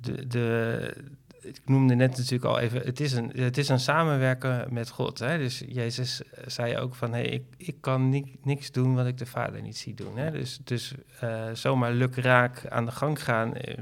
de, 0.00 0.26
de, 0.26 1.14
ik 1.46 1.60
noemde 1.64 1.94
net 1.94 2.16
natuurlijk 2.16 2.44
al 2.44 2.58
even, 2.58 2.80
het 2.80 3.00
is 3.00 3.12
een, 3.12 3.30
het 3.34 3.58
is 3.58 3.68
een 3.68 3.80
samenwerken 3.80 4.72
met 4.72 4.90
God. 4.90 5.18
Hè? 5.18 5.38
Dus 5.38 5.62
Jezus 5.66 6.22
zei 6.46 6.78
ook 6.78 6.94
van, 6.94 7.12
hey, 7.12 7.26
ik, 7.26 7.44
ik 7.56 7.76
kan 7.80 8.08
ni 8.08 8.38
niks 8.42 8.72
doen 8.72 8.94
wat 8.94 9.06
ik 9.06 9.18
de 9.18 9.26
Vader 9.26 9.62
niet 9.62 9.76
zie 9.76 9.94
doen. 9.94 10.16
Hè? 10.16 10.30
Dus, 10.30 10.58
dus 10.64 10.94
uh, 11.22 11.50
zomaar 11.52 11.92
lukraak 11.92 12.66
aan 12.68 12.84
de 12.84 12.92
gang 12.92 13.22
gaan, 13.22 13.52
uh, 13.56 13.74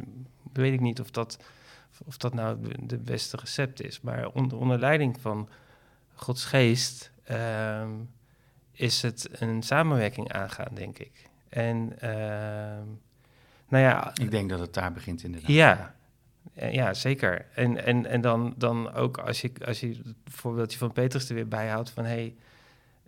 weet 0.52 0.72
ik 0.72 0.80
niet 0.80 1.00
of 1.00 1.10
dat, 1.10 1.38
of 2.04 2.16
dat 2.16 2.34
nou 2.34 2.58
de, 2.80 2.98
beste 2.98 3.36
recept 3.36 3.82
is. 3.82 4.00
Maar 4.00 4.28
onder, 4.28 4.58
onder 4.58 4.78
leiding 4.78 5.20
van 5.20 5.48
Gods 6.14 6.44
geest 6.44 7.10
uh, 7.30 7.88
is 8.72 9.02
het 9.02 9.28
een 9.32 9.62
samenwerking 9.62 10.32
aangaan, 10.32 10.74
denk 10.74 10.98
ik. 10.98 11.12
En 11.48 11.96
nou 13.68 13.84
ja... 13.84 14.10
Ik 14.14 14.30
denk 14.30 14.50
dat 14.50 14.60
het 14.60 14.74
daar 14.74 14.92
begint 14.92 15.22
inderdaad. 15.22 15.50
Ja, 15.50 15.93
ja, 16.52 16.94
zeker. 16.94 17.46
En, 17.54 17.84
en, 17.84 18.06
en 18.06 18.20
dan, 18.20 18.54
dan 18.56 18.92
ook 18.92 19.18
als 19.18 19.40
je, 19.40 19.52
als 19.66 19.80
je 19.80 19.88
het 19.88 20.14
voorbeeldje 20.24 20.78
van 20.78 20.92
Petrus 20.92 21.28
er 21.28 21.34
weer 21.34 21.48
bijhoudt 21.48 21.90
van... 21.90 22.04
hey, 22.04 22.34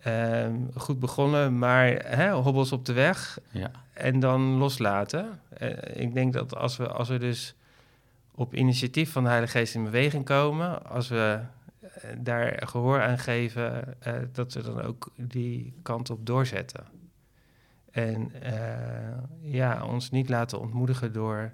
um, 0.05 0.69
goed 0.75 0.99
begonnen, 0.99 1.57
maar 1.57 1.87
hè, 1.87 2.31
hobbels 2.31 2.71
op 2.71 2.85
de 2.85 2.93
weg 2.93 3.39
ja. 3.51 3.71
en 3.93 4.19
dan 4.19 4.41
loslaten. 4.41 5.39
Uh, 5.61 5.69
ik 5.93 6.13
denk 6.13 6.33
dat 6.33 6.55
als 6.55 6.77
we, 6.77 6.87
als 6.87 7.09
we 7.09 7.17
dus 7.17 7.55
op 8.31 8.53
initiatief 8.53 9.11
van 9.11 9.23
de 9.23 9.29
Heilige 9.29 9.57
Geest 9.57 9.75
in 9.75 9.83
beweging 9.83 10.25
komen... 10.25 10.85
als 10.85 11.07
we 11.07 11.39
uh, 11.83 11.89
daar 12.17 12.67
gehoor 12.67 13.01
aan 13.01 13.19
geven, 13.19 13.97
uh, 14.07 14.13
dat 14.31 14.53
we 14.53 14.63
dan 14.63 14.81
ook 14.81 15.11
die 15.15 15.73
kant 15.81 16.09
op 16.09 16.25
doorzetten. 16.25 16.85
En 17.91 18.31
ja, 19.41 19.85
ons 19.85 20.11
niet 20.11 20.29
laten 20.29 20.59
ontmoedigen 20.59 21.13
door 21.13 21.51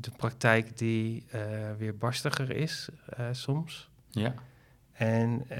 de 0.00 0.10
praktijk 0.16 0.78
die 0.78 1.24
uh, 1.34 1.40
weer 1.78 1.96
barstiger 1.96 2.50
is 2.50 2.88
uh, 3.18 3.26
soms. 3.32 3.88
Ja. 4.10 4.34
En 4.92 5.44
uh, 5.52 5.58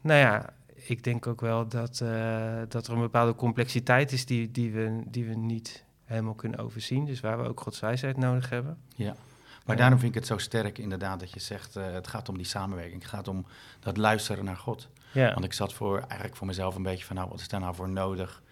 nou 0.00 0.18
ja, 0.18 0.52
ik 0.74 1.04
denk 1.04 1.26
ook 1.26 1.40
wel 1.40 1.68
dat, 1.68 1.98
dat 2.68 2.86
er 2.86 2.92
een 2.92 3.00
bepaalde 3.00 3.34
complexiteit 3.34 4.12
is 4.12 4.26
die, 4.26 4.50
die, 4.50 4.72
we, 4.72 5.02
die 5.06 5.24
we 5.24 5.34
niet 5.34 5.84
helemaal 6.04 6.34
kunnen 6.34 6.58
overzien. 6.58 7.04
Dus 7.04 7.20
waar 7.20 7.42
we 7.42 7.48
ook 7.48 7.60
Gods 7.60 7.80
wijsheid 7.80 8.16
nodig 8.16 8.48
hebben. 8.48 8.78
Ja. 8.94 9.16
Maar 9.64 9.76
daarom 9.76 9.98
vind 9.98 10.14
ik 10.14 10.18
het 10.18 10.28
zo 10.28 10.38
sterk 10.38 10.78
inderdaad 10.78 11.20
dat 11.20 11.32
je 11.32 11.40
zegt, 11.40 11.74
het 11.74 12.08
gaat 12.08 12.28
om 12.28 12.36
die 12.36 12.46
samenwerking. 12.46 13.02
Het 13.02 13.10
gaat 13.10 13.28
om 13.28 13.46
dat 13.80 13.96
luisteren 13.96 14.44
naar 14.44 14.56
God. 14.56 14.88
Ja. 15.12 15.32
Want 15.32 15.44
ik 15.44 15.52
zat 15.52 15.72
voor, 15.72 15.98
eigenlijk 15.98 16.36
voor 16.36 16.46
mezelf 16.46 16.74
een 16.74 16.82
beetje 16.82 17.04
van, 17.04 17.16
nou, 17.16 17.28
wat 17.28 17.40
is 17.40 17.48
daar 17.48 17.60
nou 17.60 17.74
voor 17.74 17.88
nodig? 17.88 18.42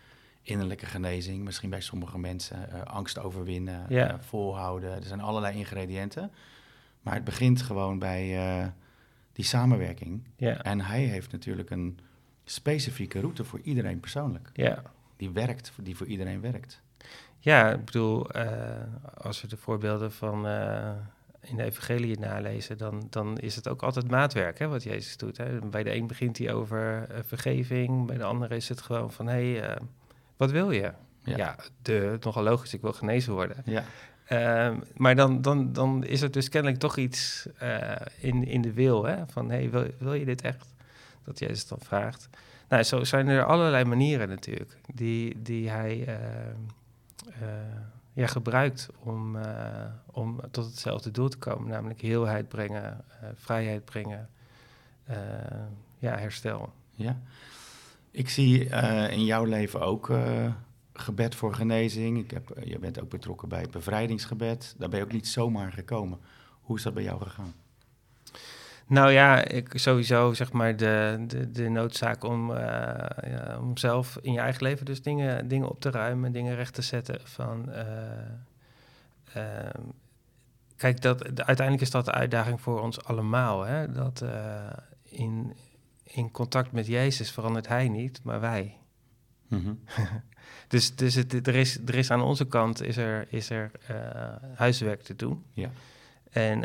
Innerlijke 0.43 0.87
genezing, 0.87 1.45
misschien 1.45 1.71
bij 1.71 1.81
sommige 1.81 2.19
mensen 2.19 2.69
uh, 2.73 2.83
angst 2.83 3.19
overwinnen, 3.19 3.87
ja. 3.89 4.13
uh, 4.13 4.19
volhouden. 4.21 4.91
Er 4.91 5.05
zijn 5.05 5.21
allerlei 5.21 5.57
ingrediënten. 5.57 6.31
Maar 7.01 7.15
het 7.15 7.25
begint 7.25 7.63
gewoon 7.63 7.99
bij 7.99 8.59
uh, 8.61 8.67
die 9.33 9.45
samenwerking. 9.45 10.23
Ja. 10.37 10.63
En 10.63 10.81
hij 10.81 11.03
heeft 11.03 11.33
natuurlijk 11.33 11.71
een 11.71 11.99
specifieke 12.45 13.21
route 13.21 13.45
voor 13.45 13.61
iedereen 13.61 14.01
persoonlijk. 14.01 14.51
Ja. 14.53 14.83
Die 15.17 15.31
werkt, 15.31 15.73
die 15.83 15.97
voor 15.97 16.07
iedereen 16.07 16.41
werkt. 16.41 16.83
Ja, 17.39 17.73
ik 17.73 17.85
bedoel, 17.85 18.31
als 19.15 19.43
we 19.43 19.49
de 19.49 19.57
voorbeelden 19.57 20.13
van 20.13 20.47
in 21.41 21.57
de 21.57 21.63
evangelie 21.63 22.19
nalezen, 22.19 22.79
dan, 22.79 23.07
dan 23.11 23.39
is 23.39 23.57
het 23.57 23.69
ook 23.69 23.83
altijd 23.83 24.11
maatwerk 24.11 24.59
hè, 24.59 24.69
wat 24.69 24.83
Jezus 24.83 25.17
doet. 25.17 25.37
Hè. 25.37 25.59
Bij 25.59 25.83
de 25.83 25.95
een 25.95 26.07
begint 26.07 26.39
hij 26.39 26.53
over 26.53 27.09
vergeving, 27.27 28.07
bij 28.07 28.17
de 28.17 28.25
andere 28.25 28.57
is 28.57 28.69
het 28.69 28.81
gewoon 28.81 29.13
van... 29.13 29.27
Hey, 29.27 29.79
wat 30.37 30.51
wil 30.51 30.71
je? 30.71 30.93
Ja, 31.25 31.37
ja 31.37 31.57
de, 31.83 32.17
nogal 32.21 32.43
logisch, 32.43 32.75
ik 32.75 32.81
wil 32.81 32.93
genezen 32.93 33.33
worden. 33.33 33.57
Ja. 33.65 33.85
Uh, 34.33 34.77
maar 34.97 35.17
dan, 35.17 35.43
dan, 35.43 35.73
dan 35.73 36.05
is 36.05 36.23
er 36.23 36.31
dus 36.31 36.49
kennelijk 36.49 36.81
toch 36.81 36.97
iets 36.97 37.47
uh, 37.63 37.97
in, 38.19 38.47
in 38.47 38.63
de 38.63 38.73
wil, 38.73 39.05
hè? 39.05 39.27
van 39.27 39.51
hey, 39.51 39.71
wil, 39.71 39.87
wil 39.99 40.15
je 40.15 40.25
dit 40.25 40.43
echt? 40.43 40.75
Dat 41.25 41.39
Jezus 41.39 41.69
dan 41.69 41.79
vraagt. 41.81 42.29
Nou, 42.69 42.83
zo 42.83 43.05
zijn 43.05 43.29
er 43.29 43.45
allerlei 43.45 43.85
manieren 43.85 44.29
natuurlijk 44.29 44.77
die, 44.95 45.43
die 45.43 45.71
hij 45.71 46.09
uh, 46.09 47.49
ja, 48.13 48.27
gebruikt 48.27 48.89
om, 48.99 49.37
om 50.07 50.41
tot 50.51 50.65
hetzelfde 50.65 51.11
doel 51.11 51.29
te 51.29 51.39
komen, 51.39 51.69
namelijk 51.69 52.01
heelheid 52.01 52.49
brengen, 52.49 53.05
vrijheid 53.35 53.85
brengen, 53.85 54.29
ja, 55.99 56.17
herstel. 56.17 56.73
Ja. 56.95 57.21
Ik 58.13 58.29
zie 58.29 58.65
in 59.11 59.25
jouw 59.25 59.45
leven 59.45 59.81
ook 59.81 60.13
gebed 60.93 61.35
voor 61.35 61.55
genezing. 61.55 62.19
Ik 62.19 62.31
heb, 62.31 62.53
je 62.65 62.79
bent 62.79 63.01
ook 63.01 63.09
betrokken 63.09 63.49
bij 63.49 63.61
het 63.61 63.71
bevrijdingsgebed. 63.71 64.75
Daar 64.79 64.89
ben 64.89 64.99
je 64.99 65.05
ook 65.05 65.13
niet 65.13 65.29
zomaar 65.29 65.73
gekomen. 65.73 66.19
Hoe 66.61 66.77
is 66.77 66.83
dat 66.83 66.95
bij 66.95 67.03
jou 67.03 67.23
gegaan? 67.23 67.55
Nou 68.87 69.11
ja, 69.11 69.45
ik, 69.45 69.73
sowieso 69.75 70.33
zeg 70.33 70.53
maar 70.53 70.77
de, 70.77 71.25
de, 71.27 71.51
de 71.51 71.69
noodzaak 71.69 72.25
om, 72.25 72.53
ja, 72.53 73.57
om 73.61 73.77
zelf 73.77 74.19
in 74.23 74.33
je 74.33 74.41
eigen 74.41 74.63
leven 74.63 74.87
dus 74.87 75.03
dingen, 75.03 75.49
dingen 75.49 75.69
op 75.69 75.81
te 75.81 75.91
ruimen, 75.91 76.33
dingen 76.33 76.55
recht 76.55 76.75
te 76.75 76.83
zetten. 76.83 77.21
Van, 77.25 77.69
uh, 79.37 79.43
kijk, 80.77 81.01
dat, 81.01 81.23
uiteindelijk 81.25 81.81
is 81.81 81.91
dat 81.91 82.05
de 82.05 82.13
uitdaging 82.13 82.61
voor 82.61 82.81
ons 82.81 83.05
allemaal. 83.05 83.63
Hè? 83.63 83.93
Dat 83.93 84.21
eh, 84.21 84.67
in, 85.03 85.53
in 86.03 86.31
contact 86.31 86.73
met 86.73 86.87
Jezus 86.87 87.31
verandert 87.31 87.69
Hij 87.69 87.89
niet, 87.89 88.21
maar 88.23 88.41
wij. 88.41 88.77
Mm 89.49 89.81
dus 90.69 90.97
dus 90.97 91.15
het, 91.15 91.47
er, 91.47 91.55
is, 91.55 91.79
er 91.87 91.95
is 91.95 92.11
aan 92.11 92.23
onze 92.23 92.47
kant 92.47 92.83
is 92.83 92.97
er, 92.97 93.27
is 93.29 93.51
er 93.51 93.71
huiswerk 94.55 95.03
te 95.03 95.17
doen. 95.17 95.45
Ja. 95.53 95.71
En 96.31 96.61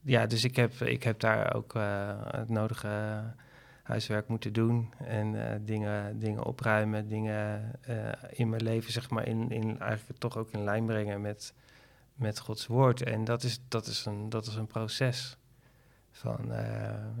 ja, 0.00 0.26
dus 0.26 0.44
ik 0.44 0.56
heb, 0.56 0.72
ik 0.72 1.02
heb 1.02 1.20
daar 1.20 1.54
ook 1.54 1.74
uh, 1.74 2.12
het 2.30 2.48
nodige 2.48 3.22
huiswerk 3.82 4.28
moeten 4.28 4.52
doen. 4.52 4.92
En 5.04 5.60
dingen, 5.64 6.18
dingen 6.18 6.44
opruimen, 6.44 7.08
dingen 7.08 7.72
in 8.30 8.48
mijn 8.48 8.62
leven, 8.62 8.92
zeg 8.92 9.10
maar, 9.10 9.26
in, 9.26 9.50
in 9.50 9.78
eigenlijk 9.80 10.18
toch 10.18 10.36
ook 10.36 10.50
in 10.50 10.64
lijn 10.64 10.86
brengen 10.86 11.20
met, 11.20 11.54
met 12.14 12.38
Gods 12.38 12.66
woord. 12.66 13.02
En 13.02 13.24
dat 13.24 13.42
is, 13.42 13.60
dat 13.68 13.86
is, 13.86 14.04
een, 14.04 14.28
dat 14.28 14.46
is 14.46 14.54
een 14.54 14.66
proces. 14.66 15.36
Van, 16.10 16.52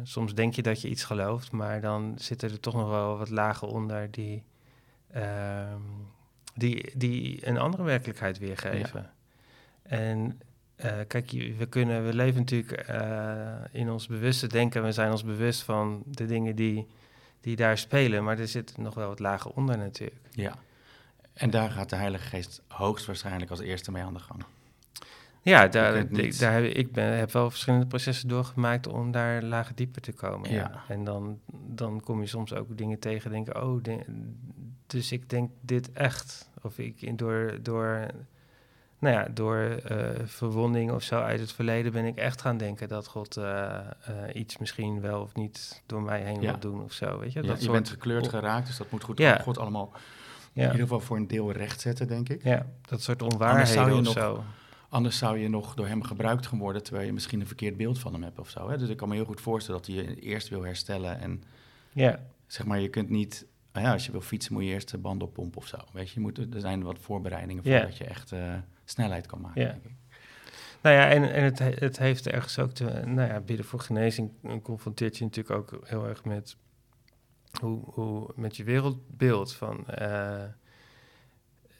soms 0.02 0.34
denk 0.34 0.54
je 0.54 0.62
dat 0.62 0.80
je 0.80 0.88
iets 0.88 1.04
gelooft, 1.04 1.52
maar 1.52 1.80
dan 1.80 2.14
zitten 2.18 2.50
er 2.50 2.60
toch 2.60 2.74
nog 2.74 2.88
wel 2.88 3.18
wat 3.18 3.30
lagen 3.30 3.68
onder 3.68 4.10
die, 4.10 4.42
ehm, 5.10 5.80
die, 6.54 6.92
die 6.96 7.46
een 7.46 7.58
andere 7.58 7.82
werkelijkheid 7.82 8.38
weergeven. 8.38 9.00
Ja. 9.00 9.12
En 9.82 10.40
uh, 10.84 10.92
kijk, 11.06 11.30
we, 11.30 11.66
kunnen, 11.68 12.06
we 12.06 12.14
leven 12.14 12.40
natuurlijk 12.40 12.90
uh, 12.90 13.52
in 13.70 13.90
ons 13.90 14.06
bewuste 14.06 14.46
denken. 14.46 14.82
We 14.82 14.92
zijn 14.92 15.10
ons 15.10 15.24
bewust 15.24 15.62
van 15.62 16.02
de 16.06 16.26
dingen 16.26 16.56
die, 16.56 16.86
die 17.40 17.56
daar 17.56 17.78
spelen. 17.78 18.24
Maar 18.24 18.38
er 18.38 18.48
zit 18.48 18.76
nog 18.76 18.94
wel 18.94 19.08
wat 19.08 19.18
lager 19.18 19.50
onder 19.50 19.78
natuurlijk. 19.78 20.26
Ja, 20.30 20.54
en 21.32 21.50
daar 21.50 21.70
gaat 21.70 21.90
de 21.90 21.96
Heilige 21.96 22.28
Geest 22.28 22.62
hoogstwaarschijnlijk 22.68 23.50
als 23.50 23.60
eerste 23.60 23.90
mee 23.90 24.02
aan 24.02 24.14
de 24.14 24.20
gang. 24.20 24.44
Ja, 25.42 25.68
daar, 25.68 26.06
daar 26.38 26.52
heb, 26.52 26.64
ik 26.64 26.92
ben, 26.92 27.18
heb 27.18 27.32
wel 27.32 27.50
verschillende 27.50 27.86
processen 27.86 28.28
doorgemaakt 28.28 28.86
om 28.86 29.10
daar 29.10 29.42
lager 29.42 29.74
dieper 29.74 30.02
te 30.02 30.12
komen. 30.12 30.50
Ja. 30.50 30.84
En 30.88 31.04
dan, 31.04 31.38
dan 31.52 32.00
kom 32.00 32.20
je 32.20 32.26
soms 32.26 32.54
ook 32.54 32.76
dingen 32.78 32.98
tegen 32.98 33.30
denken, 33.30 33.62
oh, 33.62 33.82
dus 34.86 35.12
ik 35.12 35.30
denk 35.30 35.50
dit 35.60 35.92
echt. 35.92 36.50
Of 36.62 36.78
ik 36.78 37.18
door, 37.18 37.58
door 37.62 38.06
nou 38.98 39.14
ja, 39.14 39.28
door 39.34 39.80
uh, 39.90 39.98
verwonding 40.24 40.92
of 40.92 41.02
zo 41.02 41.20
uit 41.20 41.40
het 41.40 41.52
verleden 41.52 41.92
ben 41.92 42.04
ik 42.04 42.16
echt 42.16 42.40
gaan 42.40 42.56
denken 42.56 42.88
dat 42.88 43.06
God 43.06 43.36
uh, 43.36 43.44
uh, 43.44 44.34
iets 44.34 44.58
misschien 44.58 45.00
wel 45.00 45.20
of 45.20 45.34
niet 45.34 45.82
door 45.86 46.02
mij 46.02 46.20
heen 46.20 46.40
wil 46.40 46.58
doen 46.58 46.82
of 46.82 46.92
zo. 46.92 47.18
Weet 47.18 47.32
je, 47.32 47.42
ja, 47.42 47.48
dat 47.48 47.62
je 47.62 47.70
bent 47.70 47.88
gekleurd 47.88 48.28
geraakt, 48.28 48.66
dus 48.66 48.76
dat 48.76 48.90
moet 48.90 49.04
goed 49.04 49.18
ja. 49.18 49.38
God 49.38 49.58
allemaal 49.58 49.92
in 50.52 50.62
ieder 50.62 50.80
geval 50.80 51.00
voor 51.00 51.16
een 51.16 51.26
deel 51.26 51.52
recht 51.52 51.80
zetten, 51.80 52.08
denk 52.08 52.28
ik. 52.28 52.42
Ja, 52.42 52.66
dat 52.88 53.02
soort 53.02 53.22
onwaarheden 53.22 54.06
of 54.06 54.12
zo. 54.12 54.44
Anders 54.90 55.18
zou 55.18 55.38
je 55.38 55.48
nog 55.48 55.74
door 55.74 55.86
hem 55.86 56.02
gebruikt 56.02 56.46
gaan 56.46 56.58
worden, 56.58 56.82
terwijl 56.82 57.06
je 57.06 57.12
misschien 57.12 57.40
een 57.40 57.46
verkeerd 57.46 57.76
beeld 57.76 57.98
van 57.98 58.12
hem 58.12 58.22
hebt 58.22 58.38
of 58.38 58.50
zo. 58.50 58.68
Hè? 58.68 58.78
Dus 58.78 58.88
ik 58.88 58.96
kan 58.96 59.08
me 59.08 59.14
heel 59.14 59.24
goed 59.24 59.40
voorstellen 59.40 59.80
dat 59.80 59.94
hij 59.94 60.04
je 60.04 60.20
eerst 60.20 60.48
wil 60.48 60.62
herstellen 60.62 61.20
en 61.20 61.42
ja. 61.92 62.20
zeg 62.46 62.66
maar, 62.66 62.80
je 62.80 62.88
kunt 62.88 63.08
niet 63.08 63.46
nou 63.72 63.86
ja, 63.86 63.92
als 63.92 64.06
je 64.06 64.12
wil 64.12 64.20
fietsen 64.20 64.52
moet 64.52 64.64
je 64.64 64.68
eerst 64.70 64.90
de 64.90 64.98
banden 64.98 65.28
oppompen 65.28 65.60
of 65.60 65.66
zo. 65.66 65.78
Weet 65.92 66.08
je, 66.08 66.14
je 66.14 66.20
moet, 66.20 66.38
er 66.38 66.60
zijn 66.60 66.82
wat 66.82 66.98
voorbereidingen 66.98 67.62
voordat 67.64 67.96
je 67.96 68.04
echt 68.04 68.32
snelheid 68.84 69.26
kan 69.26 69.40
maken. 69.40 69.64
Denk 69.64 69.84
ik. 69.84 69.92
Nou 70.82 70.96
ja, 70.96 71.08
en, 71.08 71.32
en 71.32 71.44
het, 71.44 71.58
het 71.58 71.98
heeft 71.98 72.26
ergens 72.26 72.58
ook 72.58 72.72
te. 72.72 72.84
Nou 73.04 73.28
ja, 73.28 73.40
bidden 73.40 73.66
voor 73.66 73.80
genezing 73.80 74.30
confronteert 74.62 75.16
je 75.16 75.24
natuurlijk 75.24 75.56
ook 75.56 75.88
heel 75.88 76.06
erg 76.06 76.24
met. 76.24 76.56
Hoe, 77.60 77.80
hoe 77.84 78.30
met 78.34 78.56
je 78.56 78.64
wereldbeeld 78.64 79.52
van. 79.52 79.86
Uh, 80.00 80.42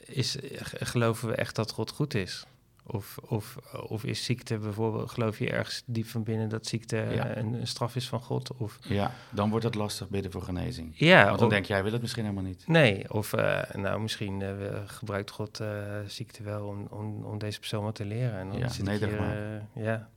is, 0.05 0.37
geloven 0.73 1.29
we 1.29 1.35
echt 1.35 1.57
dat 1.57 1.71
God 1.71 1.91
goed 1.91 2.15
is? 2.15 2.47
Of, 2.87 3.19
of, 3.29 3.57
of 3.89 4.05
is 4.05 4.25
ziekte 4.25 4.59
bijvoorbeeld, 4.59 5.11
geloof 5.11 5.39
je 5.39 5.51
ergens 5.51 5.83
diep 5.87 6.07
van 6.07 6.23
binnen 6.23 6.49
dat 6.49 6.67
ziekte 6.67 6.97
een, 6.97 7.53
een, 7.53 7.67
straf 7.67 7.97
is 7.97 8.09
van 8.09 8.21
God? 8.21 8.57
Of, 8.57 8.79
ja, 8.83 9.15
dan 9.31 9.51
wordt 9.51 9.65
het 9.65 9.75
lastig 9.75 10.09
bidden 10.09 10.31
voor 10.31 10.43
genezing. 10.43 10.93
Ja, 10.95 11.27
Want 11.27 11.39
dan 11.39 11.49
denk 11.49 11.65
jij, 11.65 11.83
wil 11.83 11.93
het 11.93 12.01
misschien 12.01 12.23
helemaal 12.25 12.45
niet. 12.45 12.67
Nee, 12.67 13.13
of 13.13 13.33
uh, 13.33 13.63
nou, 13.73 14.01
misschien 14.01 14.41
uh, 14.41 14.51
gebruikt 14.87 15.31
God 15.31 15.61
uh, 15.61 15.69
ziekte 16.07 16.43
wel 16.43 16.67
om, 16.67 16.87
om, 16.91 17.25
om, 17.25 17.39
deze 17.39 17.59
persoon 17.59 17.85
wat 17.85 17.95
te 17.95 18.05
leren. 18.05 18.39
En 18.39 18.49
dan 18.49 18.59
ja, 18.59 18.69
nederig 18.83 19.19
maar. 19.19 19.67
ja, 19.75 20.09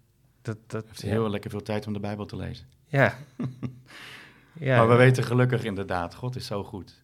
dat, 0.42 0.58
dat, 0.68 0.86
heeft 0.88 1.02
heel 1.02 1.30
lekker 1.30 1.50
veel 1.50 1.64
tijd 1.64 1.88
om 1.88 1.94
de 1.94 2.00
Bijbel 2.00 2.26
te 2.26 2.36
lezen. 2.36 2.66
Ja. 2.88 3.18
ja. 4.54 4.78
Maar 4.78 4.90
we 4.90 4.96
weten 4.96 5.24
gelukkig 5.24 5.64
inderdaad, 5.64 6.16
God 6.16 6.36
is 6.36 6.46
zo 6.46 6.64
goed. 6.64 7.04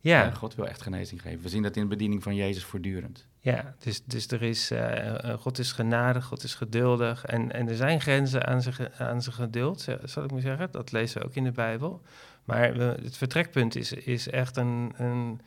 Ja. 0.00 0.30
God 0.30 0.54
wil 0.54 0.66
echt 0.66 0.82
genezing 0.82 1.22
geven. 1.22 1.42
We 1.42 1.48
zien 1.48 1.62
dat 1.62 1.76
in 1.76 1.82
de 1.82 1.88
bediening 1.88 2.22
van 2.22 2.34
Jezus 2.34 2.64
voortdurend. 2.64 3.26
Ja, 3.42 3.74
dus, 3.78 4.04
dus 4.04 4.26
er 4.26 4.42
is, 4.42 4.72
uh, 4.72 5.34
God 5.38 5.58
is 5.58 5.72
genadig, 5.72 6.24
God 6.24 6.42
is 6.42 6.54
geduldig. 6.54 7.24
En, 7.24 7.52
en 7.52 7.68
er 7.68 7.76
zijn 7.76 8.00
grenzen 8.00 8.46
aan 8.46 8.62
zijn, 8.62 8.92
aan 8.98 9.22
zijn 9.22 9.34
geduld, 9.34 9.86
zal 10.04 10.24
ik 10.24 10.30
maar 10.30 10.40
zeggen. 10.40 10.68
Dat 10.70 10.92
lezen 10.92 11.20
we 11.20 11.26
ook 11.26 11.34
in 11.34 11.44
de 11.44 11.52
Bijbel. 11.52 12.02
Maar 12.44 12.74
het 12.74 13.16
vertrekpunt 13.16 13.76
is, 13.76 13.92
is 13.92 14.28
echt 14.28 14.56
een, 14.56 14.92
een 14.96 15.40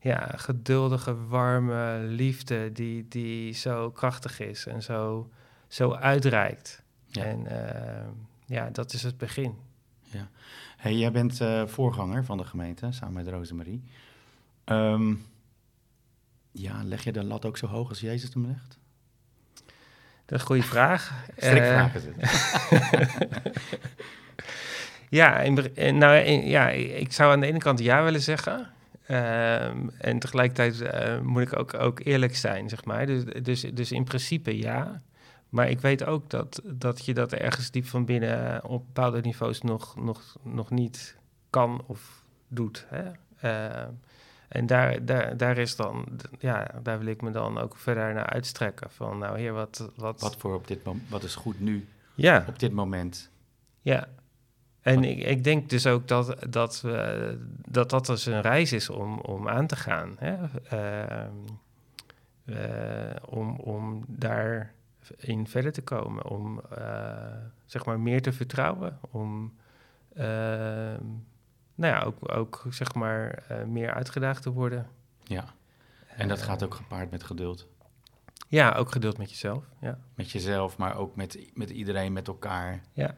ja, 0.00 0.32
geduldige, 0.36 1.26
warme 1.26 1.98
liefde 1.98 2.72
die, 2.72 3.06
die 3.08 3.52
zo 3.52 3.90
krachtig 3.90 4.40
is 4.40 4.66
en 4.66 4.82
zo, 4.82 5.30
zo 5.68 5.92
uitreikt. 5.92 6.82
Ja. 7.06 7.24
En 7.24 7.40
uh, 7.40 8.08
ja, 8.46 8.70
dat 8.70 8.92
is 8.92 9.02
het 9.02 9.18
begin. 9.18 9.58
Ja. 10.02 10.28
Hey, 10.76 10.94
jij 10.94 11.12
bent 11.12 11.40
uh, 11.40 11.66
voorganger 11.66 12.24
van 12.24 12.38
de 12.38 12.44
gemeente, 12.44 12.92
samen 12.92 13.14
met 13.14 13.28
Rosemarie. 13.28 13.82
Um, 14.64 15.24
ja, 16.50 16.84
leg 16.84 17.04
je 17.04 17.12
de 17.12 17.24
lat 17.24 17.44
ook 17.44 17.56
zo 17.56 17.66
hoog 17.66 17.88
als 17.88 18.00
Jezus 18.00 18.34
hem 18.34 18.46
legt? 18.46 18.78
Dat 20.26 20.38
is 20.38 20.40
een 20.40 20.46
goede 20.46 20.62
vraag. 20.62 21.12
Strikvraag 21.36 21.94
is 21.94 22.02
het. 22.04 22.16
ja, 25.18 25.40
in, 25.40 25.98
nou, 25.98 26.30
ja, 26.30 26.68
ik 26.68 27.12
zou 27.12 27.32
aan 27.32 27.40
de 27.40 27.46
ene 27.46 27.58
kant 27.58 27.78
ja 27.78 28.04
willen 28.04 28.20
zeggen. 28.20 28.70
Ehm, 29.06 29.88
en 29.98 30.18
tegelijkertijd 30.18 30.80
uh, 30.80 31.20
moet 31.20 31.42
ik 31.42 31.58
ook, 31.58 31.74
ook 31.74 32.00
eerlijk 32.04 32.36
zijn, 32.36 32.68
zeg 32.68 32.84
maar. 32.84 33.06
Dus, 33.06 33.24
dus, 33.42 33.60
dus 33.60 33.92
in 33.92 34.04
principe 34.04 34.58
ja. 34.58 35.02
Maar 35.48 35.70
ik 35.70 35.80
weet 35.80 36.04
ook 36.04 36.30
dat, 36.30 36.62
dat 36.64 37.04
je 37.04 37.14
dat 37.14 37.32
ergens 37.32 37.70
diep 37.70 37.86
van 37.86 38.04
binnen 38.04 38.64
op 38.64 38.86
bepaalde 38.86 39.20
niveaus 39.20 39.60
nog, 39.60 39.96
nog, 39.96 40.36
nog 40.42 40.70
niet 40.70 41.16
kan 41.50 41.82
of 41.86 42.22
doet. 42.48 42.86
Hè? 42.88 43.10
Uh, 43.44 43.88
en 44.50 44.66
daar, 44.66 45.04
daar, 45.04 45.36
daar 45.36 45.58
is 45.58 45.76
dan, 45.76 46.06
ja, 46.38 46.70
daar 46.82 46.98
wil 46.98 47.06
ik 47.06 47.22
me 47.22 47.30
dan 47.30 47.58
ook 47.58 47.76
verder 47.76 48.14
naar 48.14 48.26
uitstrekken. 48.26 48.90
Van 48.90 49.18
nou 49.18 49.38
heer, 49.38 49.52
wat... 49.52 49.90
Wat, 49.96 50.20
wat, 50.20 50.36
voor 50.36 50.54
op 50.54 50.66
dit 50.66 50.78
wat 51.08 51.22
is 51.22 51.34
goed 51.34 51.60
nu? 51.60 51.88
Ja. 52.14 52.44
Op 52.48 52.58
dit 52.58 52.72
moment? 52.72 53.30
Ja. 53.80 54.08
En 54.80 55.04
ik, 55.04 55.18
ik 55.18 55.44
denk 55.44 55.70
dus 55.70 55.86
ook 55.86 56.08
dat 56.08 56.36
dat, 56.48 56.80
we, 56.80 57.38
dat, 57.68 57.90
dat 57.90 58.06
dus 58.06 58.26
een 58.26 58.40
reis 58.40 58.72
is 58.72 58.90
om, 58.90 59.18
om 59.18 59.48
aan 59.48 59.66
te 59.66 59.76
gaan. 59.76 60.16
Hè? 60.18 60.36
Uh, 60.72 61.26
uh, 62.44 63.16
om, 63.28 63.56
om 63.56 64.04
daarin 64.06 65.46
verder 65.46 65.72
te 65.72 65.82
komen. 65.82 66.26
Om 66.26 66.60
uh, 66.78 66.86
zeg 67.66 67.84
maar 67.84 68.00
meer 68.00 68.22
te 68.22 68.32
vertrouwen. 68.32 68.98
Om 69.10 69.52
ehm, 70.14 71.04
nou 71.80 71.94
ja, 71.94 72.02
ook, 72.02 72.32
ook 72.36 72.64
zeg 72.70 72.94
maar 72.94 73.42
uh, 73.50 73.64
meer 73.64 73.94
uitgedaagd 73.94 74.42
te 74.42 74.50
worden. 74.50 74.86
Ja, 75.24 75.44
en 76.16 76.28
dat 76.28 76.42
gaat 76.42 76.62
ook 76.62 76.74
gepaard 76.74 77.10
met 77.10 77.22
geduld. 77.22 77.66
Ja, 78.48 78.72
ook 78.72 78.92
geduld 78.92 79.18
met 79.18 79.30
jezelf. 79.30 79.64
Ja. 79.80 79.98
Met 80.14 80.30
jezelf, 80.30 80.76
maar 80.76 80.96
ook 80.96 81.16
met, 81.16 81.38
met 81.54 81.70
iedereen, 81.70 82.12
met 82.12 82.28
elkaar. 82.28 82.80
Ja. 82.92 83.14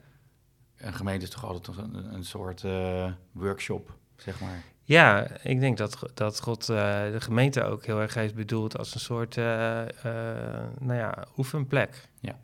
Een 0.76 0.94
gemeente 0.94 1.24
is 1.24 1.30
toch 1.30 1.44
altijd 1.44 1.76
een, 1.76 2.14
een 2.14 2.24
soort 2.24 2.62
uh, 2.62 3.12
workshop, 3.32 3.96
zeg 4.16 4.40
maar. 4.40 4.62
Ja, 4.82 5.26
ik 5.42 5.60
denk 5.60 5.78
dat, 5.78 6.10
dat 6.14 6.40
God 6.40 6.68
uh, 6.68 6.76
de 7.12 7.20
gemeente 7.20 7.64
ook 7.64 7.84
heel 7.84 8.00
erg 8.00 8.14
heeft 8.14 8.34
bedoeld 8.34 8.78
als 8.78 8.94
een 8.94 9.00
soort 9.00 9.36
nou 9.36 10.94
ja, 10.94 11.24
oefenplek. 11.36 12.08
Ja 12.20 12.38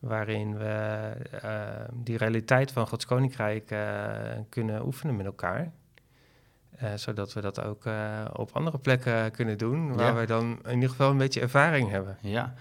waarin 0.00 0.58
we 0.58 1.12
uh, 1.44 1.60
die 1.92 2.16
realiteit 2.16 2.72
van 2.72 2.86
Gods 2.86 3.04
Koninkrijk 3.04 3.70
uh, 3.70 4.08
kunnen 4.48 4.86
oefenen 4.86 5.16
met 5.16 5.26
elkaar. 5.26 5.72
zodat 6.94 7.32
we 7.32 7.40
dat 7.40 7.62
ook 7.62 7.84
op 8.32 8.50
andere 8.52 8.78
plekken 8.78 9.30
kunnen 9.30 9.58
doen, 9.58 9.94
waar 9.94 10.16
we 10.16 10.26
dan 10.26 10.58
in 10.64 10.74
ieder 10.74 10.88
geval 10.88 11.10
een 11.10 11.18
beetje 11.18 11.40
ervaring 11.40 11.90
hebben. 11.90 12.16
Ja. 12.20 12.54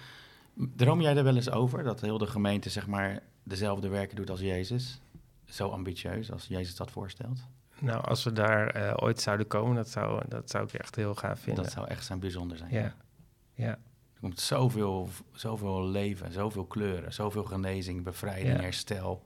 Droom 0.76 1.02
jij 1.02 1.18
er 1.18 1.24
wel 1.24 1.36
eens 1.36 1.52
over 1.52 1.84
dat 1.84 2.02
heel 2.02 2.18
de 2.18 2.28
gemeente 2.28 2.70
zeg 2.70 2.88
maar 2.88 3.20
dezelfde 3.44 3.88
werken 3.88 4.16
doet 4.16 4.30
als 4.30 4.40
Jezus? 4.40 5.02
Zo 5.46 5.70
ambitieus 5.70 6.32
als 6.32 6.48
Jezus 6.48 6.76
dat 6.76 6.92
voorstelt? 6.92 7.40
Nou, 7.80 8.04
als 8.04 8.24
we 8.24 8.34
daar 8.34 8.78
uh, 8.78 8.94
ooit 8.96 9.22
zouden 9.22 9.48
komen, 9.48 9.76
dat 9.76 9.90
zou, 9.90 10.24
dat 10.28 10.50
zou 10.50 10.64
ik 10.64 10.74
echt 10.74 10.96
heel 10.96 11.16
gaaf 11.16 11.40
vinden. 11.40 11.64
Dat 11.64 11.74
zou 11.74 11.88
echt 11.88 12.06
zijn 12.06 12.20
bijzonder 12.20 12.58
zijn. 12.58 12.72
Ja. 12.72 12.94
ja. 13.54 13.78
Er 14.20 14.26
komt 14.26 14.40
zoveel, 14.40 15.10
zoveel 15.34 15.88
leven, 15.88 16.32
zoveel 16.32 16.66
kleuren, 16.66 17.14
zoveel 17.14 17.44
genezing, 17.44 18.04
bevrijding, 18.04 18.60
herstel. 18.60 19.24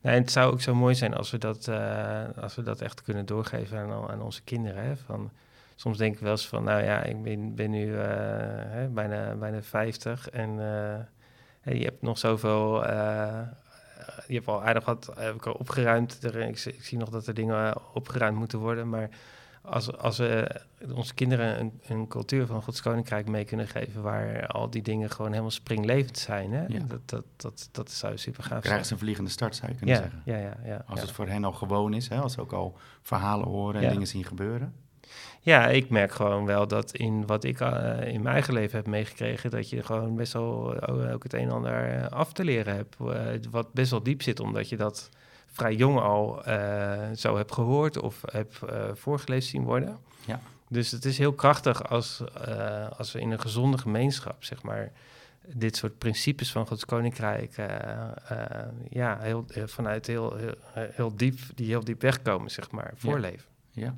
Nou, 0.00 0.16
en 0.16 0.22
het 0.22 0.30
zou 0.30 0.52
ook 0.52 0.60
zo 0.60 0.74
mooi 0.74 0.94
zijn 0.94 1.14
als 1.14 1.30
we 1.30 1.38
dat, 1.38 1.66
uh, 1.68 2.24
als 2.40 2.54
we 2.54 2.62
dat 2.62 2.80
echt 2.80 3.02
kunnen 3.02 3.26
doorgeven 3.26 3.78
aan, 3.78 4.10
aan 4.10 4.22
onze 4.22 4.42
kinderen. 4.42 4.84
Hè? 4.84 4.96
Van, 4.96 5.30
soms 5.74 5.98
denk 5.98 6.14
ik 6.14 6.20
wel 6.20 6.30
eens 6.30 6.48
van, 6.48 6.64
nou 6.64 6.82
ja, 6.82 7.02
ik 7.02 7.22
ben, 7.22 7.54
ben 7.54 7.70
nu 7.70 7.86
uh, 7.86 8.02
hè, 8.66 8.88
bijna, 8.88 9.34
bijna 9.34 9.62
50 9.62 10.30
en 10.30 10.54
je 11.62 11.84
hebt 11.84 12.02
nog 12.02 12.18
zoveel 12.18 12.82
je 14.26 14.34
hebt 14.34 14.48
al 14.48 14.62
aardig 14.62 14.84
wat 14.84 15.12
heb 15.16 15.34
ik 15.34 15.46
al 15.46 15.52
opgeruimd. 15.52 16.24
Ik, 16.24 16.64
ik, 16.64 16.84
zie 16.84 16.98
nog 16.98 17.08
dat 17.08 17.26
er 17.26 17.34
dingen 17.34 17.94
opgeruimd 17.94 18.38
moeten 18.38 18.58
worden. 18.58 18.88
Maar 18.88 19.08
als, 19.62 19.96
als 19.96 20.18
we 20.18 20.60
onze 20.94 21.14
kinderen 21.14 21.60
een, 21.60 21.80
een, 21.86 22.08
cultuur 22.08 22.46
van 22.46 22.62
Gods 22.62 22.82
Koninkrijk 22.82 23.28
mee 23.28 23.44
kunnen 23.44 23.68
geven... 23.68 24.02
waar 24.02 24.46
al 24.46 24.70
die 24.70 24.82
dingen 24.82 25.10
gewoon 25.10 25.30
helemaal 25.30 25.50
springlevend 25.50 26.18
zijn... 26.18 26.52
Hè? 26.52 26.66
Dat, 26.86 27.00
dat, 27.04 27.24
dat, 27.36 27.68
dat 27.72 27.90
zou 27.90 28.18
super 28.18 28.42
gaaf 28.42 28.50
zijn. 28.50 28.62
Krijgen 28.62 28.86
ze 28.86 28.92
een 28.92 28.98
vliegende 28.98 29.30
start, 29.30 29.56
zou 29.56 29.70
je 29.70 29.76
kunnen 29.76 29.94
ja, 29.94 30.00
zeggen. 30.02 30.22
Ja, 30.24 30.36
ja, 30.36 30.56
ja, 30.64 30.84
als 30.86 31.00
het 31.00 31.10
voor 31.10 31.26
hen 31.26 31.44
al 31.44 31.52
gewoon 31.52 31.94
is, 31.94 32.08
hè? 32.08 32.20
als 32.20 32.32
ze 32.32 32.40
ook 32.40 32.52
al 32.52 32.76
verhalen 33.02 33.48
horen 33.48 33.82
en 33.82 33.90
dingen 33.90 34.06
zien 34.06 34.24
gebeuren. 34.24 34.74
Ja, 35.40 35.68
ik 35.68 35.90
merk 35.90 36.12
gewoon 36.12 36.46
wel 36.46 36.66
dat 36.66 36.92
in 36.92 37.26
wat 37.26 37.44
ik 37.44 37.60
uh, 37.60 37.68
in 38.00 38.22
mijn 38.22 38.34
eigen 38.34 38.54
leven 38.54 38.76
heb 38.76 38.86
meegekregen, 38.86 39.50
dat 39.50 39.70
je 39.70 39.82
gewoon 39.82 40.16
best 40.16 40.32
wel 40.32 40.74
uh, 40.90 41.12
ook 41.12 41.22
het 41.22 41.32
een 41.32 41.40
en 41.40 41.50
ander 41.50 41.98
uh, 41.98 42.06
af 42.06 42.32
te 42.32 42.44
leren 42.44 42.74
hebt. 42.74 42.96
wat 43.50 43.72
best 43.72 43.90
wel 43.90 44.02
diep 44.02 44.22
zit, 44.22 44.40
omdat 44.40 44.68
je 44.68 44.76
dat 44.76 45.10
vrij 45.50 45.74
jong 45.74 45.98
al 45.98 46.42
zo 47.16 47.36
hebt 47.36 47.52
gehoord 47.52 47.98
of 47.98 48.22
hebt 48.32 48.58
voorgelezen 48.92 49.50
zien 49.50 49.64
worden. 49.64 49.98
Ja. 50.26 50.40
Dus 50.68 50.90
het 50.90 51.04
is 51.04 51.18
heel 51.18 51.32
krachtig 51.32 51.88
als, 51.88 52.22
als 52.96 53.12
we 53.12 53.20
in 53.20 53.30
een 53.30 53.40
gezonde 53.40 53.78
gemeenschap, 53.78 54.44
zeg 54.44 54.62
maar, 54.62 54.92
dit 55.46 55.76
soort 55.76 55.98
principes 55.98 56.52
van 56.52 56.66
Gods 56.66 56.84
Koninkrijk, 56.84 57.54
ja, 58.88 59.18
heel, 59.20 59.44
vanuit 59.64 60.06
heel, 60.06 60.36
heel, 60.36 60.54
heel, 60.72 61.16
diep, 61.16 61.38
die 61.54 61.66
heel 61.66 61.84
diep 61.84 62.00
wegkomen, 62.00 62.50
zeg 62.50 62.70
maar, 62.70 62.92
voorleven. 62.96 63.48
ja 63.70 63.94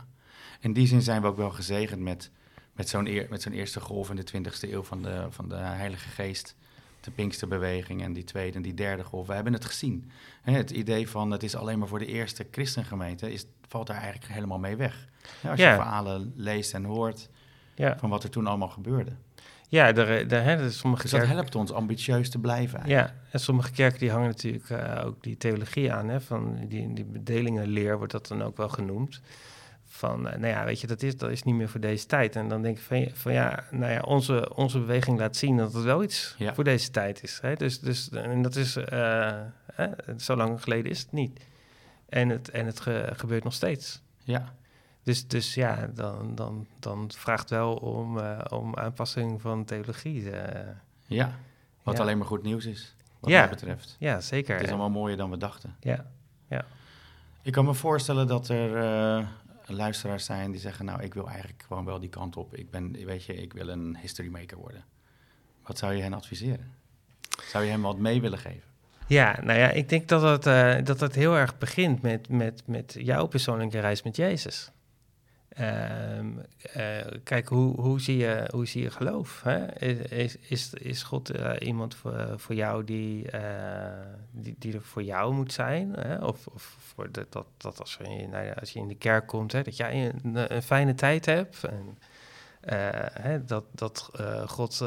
in 0.62 0.73
die 0.73 0.87
zin 0.87 1.03
zijn 1.03 1.23
we 1.23 1.27
ook 1.27 1.37
wel 1.37 1.51
gezegend 1.51 2.01
met, 2.01 2.31
met 2.73 2.88
zo'n 2.88 3.07
eer, 3.07 3.27
met 3.31 3.43
zo'n 3.43 3.53
eerste 3.53 3.81
golf 3.81 4.11
in 4.11 4.17
de 4.17 4.27
20e 4.33 4.71
eeuw 4.71 4.83
van 4.83 5.03
de, 5.03 5.27
van 5.31 5.49
de 5.49 5.55
Heilige 5.55 6.09
Geest. 6.09 6.57
De 7.03 7.11
Pinksterbeweging 7.11 8.03
en 8.03 8.12
die 8.12 8.25
tweede 8.25 8.57
en 8.57 8.62
die 8.62 8.75
derde 8.75 9.05
golf. 9.05 9.27
We 9.27 9.35
hebben 9.35 9.53
het 9.53 9.65
gezien. 9.65 10.11
het 10.43 10.71
idee 10.71 11.09
van 11.09 11.31
het 11.31 11.43
is 11.43 11.57
alleen 11.57 11.79
maar 11.79 11.88
voor 11.88 11.99
de 11.99 12.07
eerste 12.07 12.47
christengemeente 12.51 13.33
is, 13.33 13.47
valt 13.69 13.87
daar 13.87 14.01
eigenlijk 14.01 14.33
helemaal 14.33 14.59
mee 14.59 14.77
weg. 14.77 15.07
als 15.49 15.59
je 15.59 15.65
verhalen 15.65 16.33
leest 16.37 16.75
en 16.75 16.85
hoort 16.85 17.29
ja. 17.75 17.99
van 17.99 18.11
wat 18.11 18.23
er 18.23 18.31
toen 18.31 18.47
allemaal 18.47 18.69
gebeurde. 18.69 19.12
Ja, 19.69 19.93
hè, 19.93 20.71
sommige 20.71 21.03
dus 21.03 21.11
dat 21.11 21.27
helpt 21.27 21.55
ons 21.55 21.73
ambitieus 21.73 22.31
te 22.31 22.38
blijven. 22.38 22.83
Ja, 22.87 23.15
en 23.31 23.41
sommige 23.41 23.73
kerken 23.73 23.99
die 23.99 24.11
hangen 24.11 24.27
natuurlijk 24.27 24.69
uh, 24.69 25.03
ook 25.05 25.23
die 25.23 25.37
theologie 25.37 25.93
aan. 25.93 26.09
Hè, 26.09 26.21
van 26.21 26.67
die, 26.69 26.93
die 26.93 27.05
bedelingenleer 27.05 27.97
wordt 27.97 28.12
dat 28.12 28.27
dan 28.27 28.43
ook 28.43 28.57
wel 28.57 28.69
genoemd 28.69 29.21
van, 30.03 30.29
eh, 30.29 30.38
nou 30.38 30.53
ja, 30.53 30.65
weet 30.65 30.81
je, 30.81 30.87
dat 30.87 31.03
is, 31.03 31.17
dat 31.17 31.31
is 31.31 31.43
niet 31.43 31.55
meer 31.55 31.69
voor 31.69 31.81
deze 31.81 32.07
tijd. 32.07 32.37
En 32.37 32.49
dan 32.49 32.62
denk 32.62 32.77
ik 32.77 32.83
van, 32.83 33.09
van 33.12 33.33
ja, 33.33 33.65
nou 33.71 33.93
ja, 33.93 34.01
onze, 34.01 34.55
onze 34.55 34.79
beweging 34.79 35.19
laat 35.19 35.37
zien 35.37 35.57
dat 35.57 35.73
het 35.73 35.85
wel 35.85 36.03
iets 36.03 36.37
voor 36.53 36.65
deze 36.65 36.91
tijd 36.91 37.23
is. 37.23 37.38
Hè? 37.43 37.55
Dus, 37.55 37.81
dus, 37.81 38.11
en 38.11 38.43
dat 38.43 38.57
is, 38.57 38.77
uh, 38.77 39.41
zo 40.17 40.37
lang 40.37 40.62
geleden 40.62 40.91
is 40.91 41.01
het 41.01 41.12
niet. 41.12 41.41
En 42.09 42.29
het, 42.29 42.51
en 42.51 42.67
het 42.67 42.81
gebeurt 43.12 43.45
nog 43.45 43.53
steeds. 43.53 44.03
Ja. 44.25 44.55
Dus, 45.03 45.27
dus 45.27 45.55
ja, 45.55 45.91
dan, 45.95 46.35
dan, 46.35 46.67
dan 46.79 47.11
vraagt 47.17 47.51
wel 47.51 47.75
om, 47.75 48.19
uh, 48.19 48.38
om 48.49 48.77
aanpassing 48.77 49.41
van 49.41 49.65
theologie. 49.65 50.31
ja, 51.07 51.35
wat 51.83 52.01
alleen 52.01 52.19
maar 52.19 52.27
goed 52.27 52.43
nieuws 52.43 52.67
is, 52.67 52.95
wat 53.21 53.31
ja. 53.31 53.41
mij 53.41 53.49
betreft. 53.49 53.97
Ja, 53.99 54.21
zeker. 54.21 54.55
Het 54.55 54.65
is 54.65 54.71
allemaal 54.71 54.91
mooier 54.91 55.17
dan 55.17 55.31
we 55.31 55.37
dachten. 55.37 55.77
Ja, 55.81 56.07
ja. 56.49 56.65
Ik 57.43 57.53
kan 57.53 57.65
me 57.65 57.75
voorstellen 57.75 58.27
dat 58.27 58.49
er 58.49 58.77
luisteraars 59.75 60.25
zijn 60.25 60.51
die 60.51 60.61
zeggen, 60.61 60.85
nou, 60.85 61.03
ik 61.03 61.15
wil 61.15 61.29
eigenlijk 61.29 61.65
gewoon 61.67 61.85
wel 61.85 62.01
die 62.01 62.09
kant 62.09 62.37
op. 62.37 62.55
Ik 62.55 62.71
ben, 62.71 62.93
weet 63.05 63.25
je, 63.25 63.35
ik 63.35 63.53
wil 63.53 63.69
een 63.69 63.97
history 64.01 64.29
maker 64.29 64.57
worden. 64.57 64.85
Wat 65.63 65.79
zou 65.79 65.95
je 65.95 66.03
hen 66.03 66.13
adviseren? 66.13 66.75
Zou 67.49 67.65
je 67.65 67.71
hem 67.71 67.83
wat 67.83 67.99
mee 67.99 68.21
willen 68.21 68.39
geven? 68.39 68.71
Ja, 69.07 69.39
nou 69.43 69.59
ja, 69.59 69.71
ik 69.71 69.89
denk 69.89 70.09
dat 70.09 70.45
het, 70.45 70.87
dat 70.87 71.01
het 71.01 71.15
heel 71.15 71.37
erg 71.37 71.59
begint 71.59 72.03
met, 72.03 72.29
met, 72.29 72.63
met 72.67 72.97
jouw 72.99 73.27
persoonlijke 73.27 73.81
reis 73.81 74.03
met 74.03 74.17
Jezus. 74.17 74.71
Uh, 75.61 77.07
kijk, 77.23 77.49
hoe, 77.49 77.81
hoe, 77.81 78.01
zie 78.01 78.17
je, 78.17 78.49
hoe 78.51 78.67
zie 78.67 78.83
je 78.83 78.91
geloof? 78.91 79.43
Hè? 79.43 79.79
Is, 80.11 80.37
is, 80.37 80.75
is 80.75 81.03
God 81.03 81.37
uh, 81.37 81.53
iemand 81.59 81.95
voor, 81.95 82.35
voor 82.37 82.55
jou 82.55 82.85
die, 82.85 83.27
die, 84.31 84.55
die, 84.59 84.75
er 84.75 84.83
voor 84.83 85.03
jou 85.03 85.35
moet 85.35 85.53
zijn? 85.53 85.93
Hè? 85.93 86.17
Of, 86.17 86.47
of 86.47 86.77
voor 86.79 87.12
dat, 87.12 87.47
dat 87.57 87.81
als, 87.81 87.99
je, 88.03 88.27
nou 88.29 88.53
als 88.61 88.73
je 88.73 88.79
in 88.79 88.88
de 88.88 88.95
kerk 88.95 89.27
komt, 89.27 89.53
hè, 89.53 89.62
dat 89.62 89.77
jij 89.77 90.12
een, 90.23 90.55
een 90.55 90.62
fijne 90.62 90.95
tijd 90.95 91.27
hebt. 91.27 91.65
En, 91.65 91.99
hè, 93.21 93.45
dat 93.45 93.65
dat 93.71 94.11
God 94.47 94.85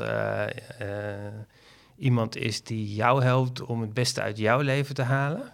iemand 1.98 2.36
is 2.36 2.64
die 2.64 2.94
jou 2.94 3.24
helpt 3.24 3.62
om 3.62 3.82
het 3.82 3.94
beste 3.94 4.22
uit 4.22 4.38
jouw 4.38 4.60
leven 4.60 4.96
te 4.96 5.04
halen. 5.04 5.54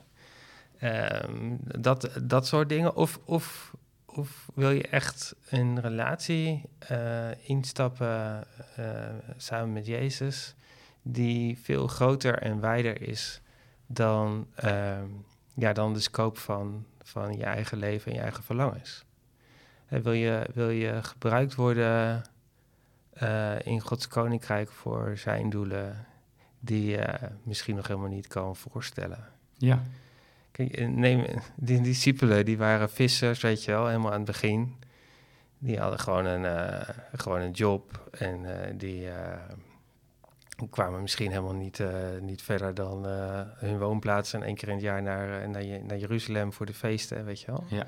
Ehm, 0.79 1.55
dat, 1.79 2.09
dat 2.23 2.47
soort 2.47 2.69
dingen. 2.69 2.95
Of, 2.95 3.19
of 3.25 3.73
of 4.15 4.49
wil 4.53 4.69
je 4.69 4.87
echt 4.87 5.35
een 5.49 5.81
relatie 5.81 6.69
uh, 6.91 7.47
instappen 7.49 8.47
uh, 8.79 8.85
samen 9.37 9.73
met 9.73 9.85
Jezus, 9.85 10.55
die 11.01 11.57
veel 11.57 11.87
groter 11.87 12.37
en 12.37 12.59
wijder 12.59 13.01
is 13.01 13.41
dan, 13.87 14.47
uh, 14.63 14.97
ja, 15.53 15.73
dan 15.73 15.93
de 15.93 15.99
scope 15.99 16.39
van, 16.39 16.85
van 17.03 17.37
je 17.37 17.43
eigen 17.43 17.77
leven 17.77 18.11
en 18.11 18.17
je 18.17 18.23
eigen 18.23 18.43
verlangens? 18.43 19.05
En 19.85 20.01
wil, 20.01 20.13
je, 20.13 20.49
wil 20.53 20.69
je 20.69 21.03
gebruikt 21.03 21.55
worden 21.55 22.23
in 23.63 23.79
Gods 23.79 24.07
koninkrijk 24.07 24.71
voor 24.71 25.17
zijn 25.17 25.49
doelen, 25.49 26.05
die 26.59 26.85
je 26.85 27.17
misschien 27.43 27.75
nog 27.75 27.87
helemaal 27.87 28.09
niet 28.09 28.27
kan 28.27 28.55
voorstellen? 28.55 29.27
Ja. 29.57 29.83
Kijk, 30.51 30.73
eh, 30.73 30.87
neem, 30.87 31.25
die 31.55 31.81
discipelen, 31.81 32.45
die 32.45 32.57
waren 32.57 32.89
vissers, 32.89 33.41
weet 33.41 33.63
je 33.63 33.71
wel, 33.71 33.87
helemaal 33.87 34.11
aan 34.11 34.17
het 34.17 34.25
begin. 34.25 34.75
Die 35.57 35.79
hadden 35.79 35.99
gewoon 35.99 36.25
een, 36.25 36.43
uh, 36.43 36.89
gewoon 37.13 37.41
een 37.41 37.51
job 37.51 38.09
en 38.11 38.43
uh, 38.43 38.51
die 38.75 39.05
uh, 39.05 39.13
kwamen 40.69 41.01
misschien 41.01 41.29
helemaal 41.29 41.53
niet, 41.53 41.83
niet 42.21 42.41
verder 42.41 42.73
dan 42.73 43.05
hun 43.55 43.79
woonplaats 43.79 44.33
en 44.33 44.43
één 44.43 44.55
keer 44.55 44.67
in 44.67 44.73
het 44.73 44.83
jaar 44.83 45.01
naar, 45.01 45.49
naar, 45.49 45.65
naar, 45.83 45.97
Jeruzalem 45.97 46.53
voor 46.53 46.65
de 46.65 46.73
feesten, 46.73 47.25
weet 47.25 47.41
je 47.41 47.51
wel. 47.51 47.63
Ja. 47.67 47.87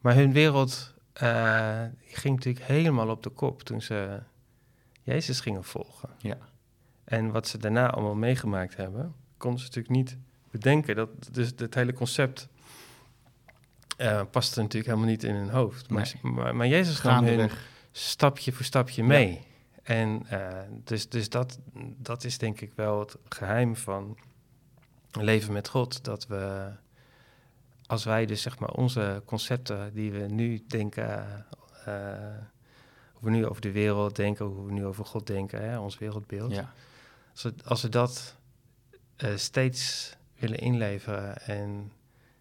Maar 0.00 0.14
hun 0.14 0.32
wereld 0.32 0.94
ging 2.06 2.36
natuurlijk 2.36 2.64
helemaal 2.64 3.08
op 3.08 3.22
de 3.22 3.30
kop 3.30 3.62
toen 3.62 3.82
ze 3.82 4.20
Jezus 5.02 5.40
gingen 5.40 5.64
volgen. 5.64 6.08
Ja. 6.18 6.38
En 7.04 7.32
wat 7.32 7.48
ze 7.48 7.58
daarna 7.58 7.90
allemaal 7.90 8.14
meegemaakt 8.14 8.76
hebben, 8.76 9.14
konden 9.36 9.60
ze 9.60 9.66
natuurlijk 9.66 9.94
niet 9.94 10.16
bedenken. 10.50 10.96
Dat, 10.96 11.08
dus 11.32 11.52
het 11.56 11.74
hele 11.74 11.92
concept 11.92 12.48
uh, 13.98 14.22
past 14.30 14.56
er 14.56 14.62
natuurlijk 14.62 14.90
helemaal 14.90 15.10
niet 15.10 15.24
in 15.24 15.34
hun 15.34 15.48
hoofd. 15.48 15.90
Maar, 15.90 16.12
maar, 16.22 16.56
maar, 16.56 16.66
Jezus 16.66 17.02
nam 17.02 17.24
hun 17.24 17.50
stapje 17.92 18.52
voor 18.52 18.64
stapje 18.64 19.04
mee. 19.04 19.46
En 19.82 20.26
uh, 20.32 20.48
dus, 20.84 21.08
dus 21.08 21.28
dat, 21.28 21.58
dat 21.96 22.24
is 22.24 22.38
denk 22.38 22.60
ik 22.60 22.72
wel 22.74 22.98
het 22.98 23.16
geheim 23.28 23.76
van 23.76 24.18
leven 25.10 25.52
met 25.52 25.68
God. 25.68 26.04
Dat 26.04 26.26
we, 26.26 26.70
als 27.86 28.04
wij 28.04 28.26
dus 28.26 28.42
zeg 28.42 28.58
maar 28.58 28.70
onze 28.70 29.22
concepten 29.24 29.94
die 29.94 30.12
we 30.12 30.18
nu 30.18 30.64
denken, 30.66 31.46
uh, 31.88 31.94
hoe 33.12 33.30
we 33.30 33.30
nu 33.30 33.46
over 33.46 33.62
de 33.62 33.72
wereld 33.72 34.16
denken, 34.16 34.46
hoe 34.46 34.66
we 34.66 34.72
nu 34.72 34.86
over 34.86 35.04
God 35.04 35.26
denken, 35.26 35.62
hè, 35.62 35.78
ons 35.78 35.98
wereldbeeld. 35.98 36.52
Ja. 36.52 36.72
Als, 37.32 37.42
we, 37.42 37.54
als 37.64 37.82
we 37.82 37.88
dat 37.88 38.36
steeds 39.34 40.16
willen 40.38 40.58
inleveren 40.58 41.42
en 41.42 41.92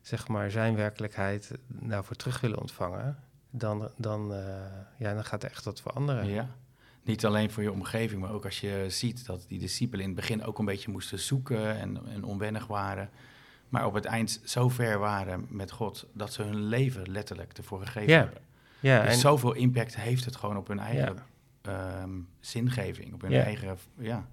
zeg 0.01 0.27
maar 0.27 0.51
zijn 0.51 0.75
werkelijkheid 0.75 1.51
daarvoor 1.67 2.15
terug 2.15 2.39
willen 2.39 2.59
ontvangen, 2.59 3.19
dan, 3.49 3.89
dan, 3.95 4.31
uh, 4.31 4.39
ja, 4.97 5.13
dan 5.13 5.25
gaat 5.25 5.43
echt 5.43 5.63
wat 5.63 5.81
veranderen. 5.81 6.27
Ja. 6.27 6.49
Niet 7.03 7.25
alleen 7.25 7.51
voor 7.51 7.63
je 7.63 7.71
omgeving, 7.71 8.21
maar 8.21 8.31
ook 8.31 8.45
als 8.45 8.59
je 8.59 8.85
ziet 8.87 9.25
dat 9.25 9.45
die 9.47 9.59
discipelen 9.59 10.05
in 10.05 10.11
het 10.11 10.19
begin 10.19 10.43
ook 10.43 10.59
een 10.59 10.65
beetje 10.65 10.91
moesten 10.91 11.19
zoeken 11.19 11.77
en, 11.77 11.99
en 12.07 12.23
onwennig 12.23 12.67
waren. 12.67 13.09
Maar 13.69 13.85
op 13.85 13.93
het 13.93 14.05
eind 14.05 14.41
zo 14.43 14.69
ver 14.69 14.99
waren 14.99 15.45
met 15.49 15.71
God 15.71 16.07
dat 16.13 16.33
ze 16.33 16.43
hun 16.43 16.63
leven 16.63 17.11
letterlijk 17.11 17.53
ervoor 17.57 17.85
gegeven 17.85 18.17
hebben. 18.17 18.41
Ja, 18.79 19.01
dus 19.01 19.13
en 19.13 19.19
zoveel 19.19 19.53
impact 19.53 19.95
heeft 19.95 20.25
het 20.25 20.35
gewoon 20.35 20.57
op 20.57 20.67
hun 20.67 20.79
eigen 20.79 21.17
ehm, 21.61 22.09
zingeving, 22.39 23.13
op 23.13 23.21
hun 23.21 23.33
eigen 23.33 23.77
ja, 23.97 24.27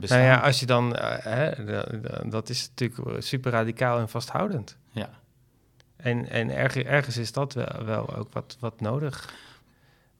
bestaan. 0.00 0.18
Nou 0.18 0.30
ja, 0.30 0.40
als 0.40 0.60
je 0.60 0.66
dan, 0.66 0.96
uh, 0.96 1.16
hè, 1.18 1.64
dat 2.28 2.48
is 2.48 2.68
natuurlijk 2.68 3.22
super 3.22 3.52
radicaal 3.52 3.98
en 3.98 4.08
vasthoudend. 4.08 4.76
Ja. 4.90 5.10
En, 5.96 6.28
en 6.28 6.50
ergens 6.86 7.16
is 7.16 7.32
dat 7.32 7.52
wel, 7.52 7.84
wel 7.84 8.14
ook 8.16 8.32
wat, 8.32 8.56
wat 8.60 8.80
nodig 8.80 9.34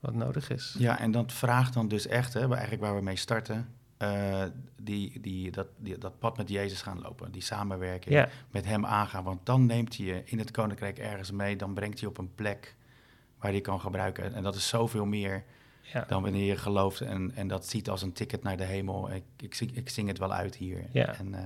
wat 0.02 0.14
nodig 0.14 0.50
is. 0.50 0.74
Ja, 0.78 0.98
en 0.98 1.10
dat 1.10 1.32
vraagt 1.32 1.74
dan 1.74 1.88
dus 1.88 2.06
echt, 2.06 2.34
hè, 2.34 2.50
eigenlijk 2.50 2.82
waar 2.82 2.94
we 2.94 3.02
mee 3.02 3.16
starten, 3.16 3.68
uh, 3.98 4.42
die, 4.76 5.20
die, 5.20 5.50
dat, 5.50 5.66
die, 5.76 5.98
dat 5.98 6.18
pad 6.18 6.36
met 6.36 6.48
Jezus 6.48 6.82
gaan 6.82 7.00
lopen. 7.00 7.32
Die 7.32 7.42
samenwerking 7.42 8.26
met 8.50 8.64
hem 8.64 8.86
aangaan. 8.86 9.24
Want 9.24 9.46
dan 9.46 9.66
neemt 9.66 9.96
hij 9.96 10.06
je 10.06 10.22
in 10.24 10.38
het 10.38 10.50
koninkrijk 10.50 10.98
ergens 10.98 11.30
mee. 11.30 11.56
Dan 11.56 11.74
brengt 11.74 12.00
hij 12.00 12.08
op 12.08 12.18
een 12.18 12.34
plek 12.34 12.76
waar 13.38 13.50
hij 13.50 13.60
kan 13.60 13.80
gebruiken. 13.80 14.34
En 14.34 14.42
dat 14.42 14.54
is 14.54 14.68
zoveel 14.68 15.04
meer 15.04 15.44
ja. 15.82 16.04
dan 16.08 16.22
wanneer 16.22 16.44
je 16.44 16.56
gelooft 16.56 17.00
en, 17.00 17.32
en 17.34 17.48
dat 17.48 17.66
ziet 17.66 17.88
als 17.88 18.02
een 18.02 18.12
ticket 18.12 18.42
naar 18.42 18.56
de 18.56 18.64
hemel. 18.64 19.12
Ik, 19.12 19.24
ik, 19.36 19.54
zing, 19.54 19.76
ik 19.76 19.88
zing 19.88 20.08
het 20.08 20.18
wel 20.18 20.32
uit 20.32 20.56
hier. 20.56 20.84
Ja. 20.92 21.14
En, 21.18 21.28
uh, 21.28 21.38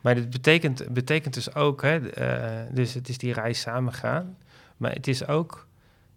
maar 0.00 0.14
dit 0.14 0.30
betekent, 0.30 0.88
betekent 0.88 1.34
dus 1.34 1.54
ook, 1.54 1.82
hè, 1.82 1.98
uh, 1.98 2.74
dus 2.74 2.94
het 2.94 3.08
is 3.08 3.18
die 3.18 3.32
reis 3.32 3.60
samen 3.60 3.92
gaan. 3.92 4.36
Maar 4.76 4.92
het 4.92 5.08
is 5.08 5.26
ook, 5.26 5.66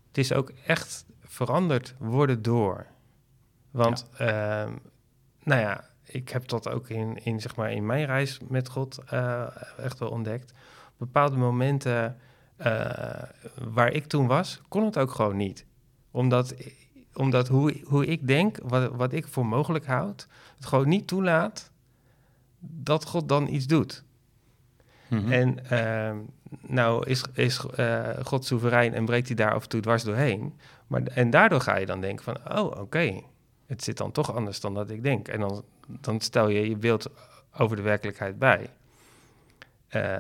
het 0.08 0.18
is 0.18 0.34
ook 0.34 0.52
echt 0.66 1.06
veranderd 1.22 1.96
worden 1.98 2.42
door. 2.42 2.86
Want, 3.72 4.08
ja. 4.18 4.66
Uh, 4.66 4.72
nou 5.44 5.62
ja, 5.62 5.90
ik 6.04 6.30
heb 6.30 6.48
dat 6.48 6.70
ook 6.70 6.90
in, 6.90 7.24
in, 7.24 7.42
zeg 7.42 7.56
maar, 7.56 7.72
in 7.72 7.86
mijn 7.86 8.06
reis 8.06 8.40
met 8.48 8.70
God 8.70 9.00
uh, 9.14 9.48
echt 9.78 10.00
wel 10.00 10.10
ontdekt. 10.10 10.54
Bepaalde 10.98 11.38
momenten 11.38 12.18
uh, 12.58 13.24
waar 13.58 13.92
ik 13.92 14.06
toen 14.06 14.28
was, 14.28 14.62
kon 14.68 14.86
het 14.86 14.98
ook 14.98 15.12
gewoon 15.12 15.38
niet. 15.38 15.66
Omdat, 16.12 16.56
omdat 17.14 17.48
hoe, 17.48 17.82
hoe 17.84 18.06
ik 18.06 18.28
denk, 18.28 18.58
wat, 18.64 18.92
wat 18.92 19.14
ik 19.14 19.28
voor 19.28 19.46
mogelijk 19.46 19.86
houd, 19.86 20.28
het 20.56 20.66
gewoon 20.66 20.88
niet 20.88 21.08
toelaat 21.08 21.72
dat 22.60 23.06
God 23.06 23.30
dan 23.30 23.48
iets 23.48 23.68
doet. 23.68 24.04
Mm 25.08 25.20
-hmm. 25.20 25.32
En 25.32 25.58
uh, 25.72 26.18
nou 26.68 27.08
is, 27.08 27.24
is 27.34 27.66
uh, 27.80 28.10
God 28.24 28.46
soeverein 28.46 28.94
en 28.94 29.06
breekt 29.06 29.28
hij 29.28 29.36
daar 29.36 29.54
af 29.54 29.64
en 29.64 29.70
toe 29.70 29.82
dwars 29.82 30.04
doorheen. 30.04 30.54
Maar, 30.88 31.04
en 31.04 31.30
daardoor 31.30 31.62
ga 31.62 31.78
je 31.78 31.86
dan 31.86 32.02
denken 32.02 32.24
van, 32.24 32.58
oh 32.58 32.66
oké, 32.66 32.80
okay, 32.80 33.24
het 33.68 33.84
zit 33.84 33.98
dan 33.98 34.12
toch 34.12 34.36
anders 34.36 34.60
dan 34.60 34.74
dat 34.74 34.90
ik 34.90 35.04
denk. 35.04 35.28
En 35.28 35.40
dan, 35.40 35.64
dan 35.88 36.22
stel 36.22 36.48
je 36.48 36.70
je 36.70 36.78
beeld 36.78 37.10
over 37.58 37.76
de 37.76 37.82
werkelijkheid 37.82 38.40
bij. 38.40 38.70
Uh, 39.96 40.18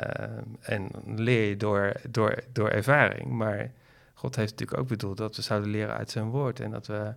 en 0.59 0.89
leer 1.05 1.49
je 1.49 1.57
door, 1.57 1.93
door, 2.09 2.43
door 2.51 2.69
ervaring. 2.69 3.27
Maar 3.27 3.71
God 4.23 4.35
heeft 4.35 4.51
natuurlijk 4.51 4.79
ook 4.79 4.87
bedoeld 4.87 5.17
dat 5.17 5.35
we 5.35 5.41
zouden 5.41 5.69
leren 5.69 5.95
uit 5.95 6.11
zijn 6.11 6.29
woord. 6.29 6.59
En 6.59 6.71
dat 6.71 6.87
we 6.87 7.13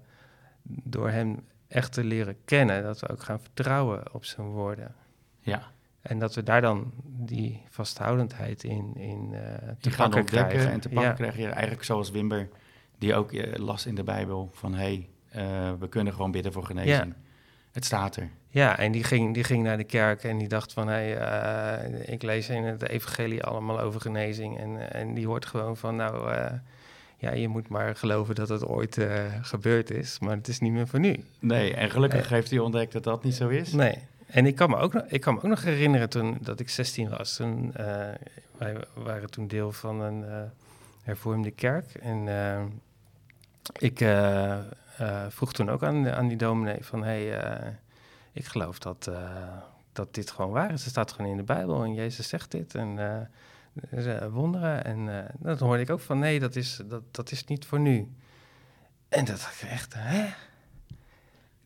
door 0.62 1.10
hem 1.10 1.44
echt 1.68 1.92
te 1.92 2.04
leren 2.04 2.36
kennen, 2.44 2.82
dat 2.82 3.00
we 3.00 3.08
ook 3.08 3.22
gaan 3.22 3.40
vertrouwen 3.40 4.14
op 4.14 4.24
zijn 4.24 4.46
woorden. 4.46 4.94
Ja. 5.40 5.62
En 6.00 6.18
dat 6.18 6.34
we 6.34 6.42
daar 6.42 6.60
dan 6.60 6.92
die 7.04 7.62
vasthoudendheid 7.70 8.64
in, 8.64 8.96
in 8.96 9.30
uh, 9.32 9.40
te 9.80 9.90
gaan 9.90 10.14
ontdekken 10.14 10.48
krijgen. 10.48 10.70
en 10.70 10.80
te 10.80 10.88
pakken 10.88 11.10
ja. 11.10 11.16
krijgen. 11.16 11.42
Ja, 11.42 11.50
eigenlijk 11.50 11.84
zoals 11.84 12.10
Wimber, 12.10 12.48
die 12.98 13.14
ook 13.14 13.32
uh, 13.32 13.54
las 13.54 13.86
in 13.86 13.94
de 13.94 14.04
Bijbel 14.04 14.50
van... 14.52 14.74
hé, 14.74 14.78
hey, 14.78 15.08
uh, 15.44 15.72
we 15.78 15.88
kunnen 15.88 16.12
gewoon 16.12 16.30
bidden 16.30 16.52
voor 16.52 16.64
genezing. 16.64 17.14
Ja. 17.14 17.20
Het 17.72 17.84
staat 17.84 18.16
er. 18.16 18.30
Ja, 18.48 18.78
en 18.78 18.92
die 18.92 19.04
ging, 19.04 19.34
die 19.34 19.44
ging 19.44 19.62
naar 19.62 19.76
de 19.76 19.84
kerk 19.84 20.24
en 20.24 20.38
die 20.38 20.48
dacht 20.48 20.72
van... 20.72 20.88
hé, 20.88 21.12
hey, 21.12 21.90
ik 21.90 22.22
lees 22.22 22.48
in 22.48 22.64
het 22.64 22.88
evangelie 22.88 23.42
allemaal 23.42 23.80
over 23.80 24.00
genezing. 24.00 24.58
En, 24.58 24.92
en 24.92 25.14
die 25.14 25.26
hoort 25.26 25.46
gewoon 25.46 25.76
van, 25.76 25.96
nou... 25.96 26.34
ja, 27.16 27.32
je 27.32 27.48
moet 27.48 27.68
maar 27.68 27.96
geloven 27.96 28.34
dat 28.34 28.48
het 28.48 28.66
ooit 28.66 28.98
gebeurd 29.42 29.90
is, 29.90 30.18
maar 30.18 30.36
het 30.36 30.48
is 30.48 30.60
niet 30.60 30.72
meer 30.72 30.86
voor 30.86 31.00
nu. 31.00 31.24
Nee, 31.38 31.74
en 31.74 31.90
gelukkig 31.90 32.28
heeft 32.28 32.50
hij 32.50 32.58
ontdekt 32.58 32.92
dat 32.92 33.04
dat 33.04 33.24
niet 33.24 33.34
zo 33.34 33.48
is. 33.48 33.72
Nee, 33.72 33.98
en 34.26 34.46
ik 34.46 34.54
kan, 34.54 34.70
me 34.70 34.76
ook, 34.76 34.94
ik 34.94 35.20
kan 35.20 35.34
me 35.34 35.40
ook 35.40 35.48
nog 35.48 35.62
herinneren 35.62 36.08
toen 36.08 36.38
dat 36.40 36.60
ik 36.60 36.68
16 36.68 37.08
was. 37.08 37.36
Toen, 37.36 37.74
uh, 37.80 38.08
wij 38.58 38.76
waren 38.94 39.30
toen 39.30 39.48
deel 39.48 39.72
van 39.72 40.00
een 40.00 40.22
uh, 40.22 40.42
hervormde 41.02 41.50
kerk. 41.50 41.94
En 41.94 42.28
ik 43.78 44.04
vroeg 45.28 45.52
toen 45.52 45.70
ook 45.70 45.82
aan, 45.82 46.08
aan 46.08 46.28
die 46.28 46.36
dominee 46.36 46.84
van... 46.84 47.02
hey, 47.02 47.40
ik 48.32 48.44
geloof 48.44 48.78
dat, 48.78 49.10
dat 49.92 50.14
dit 50.14 50.30
gewoon 50.30 50.50
waar 50.50 50.72
is. 50.72 50.80
Het 50.80 50.90
staat 50.90 51.12
gewoon 51.12 51.30
in 51.30 51.36
de 51.36 51.42
Bijbel 51.42 51.84
en 51.84 51.94
Jezus 51.94 52.28
zegt 52.28 52.50
dit. 52.50 52.74
En 52.74 52.98
wonderen. 54.30 54.84
En 54.84 55.26
dat 55.38 55.60
hoorde 55.60 55.82
ik 55.82 55.90
ook 55.90 56.00
van 56.00 56.18
nee, 56.18 56.40
dat 56.40 56.56
is, 56.56 56.80
dat, 56.86 57.02
dat 57.10 57.30
is 57.30 57.44
niet 57.44 57.64
voor 57.64 57.80
nu. 57.80 58.08
En 59.08 59.24
dat 59.24 59.38
dacht 59.38 59.62
ik 59.62 59.68
echt, 59.68 59.94
hè? 59.96 60.24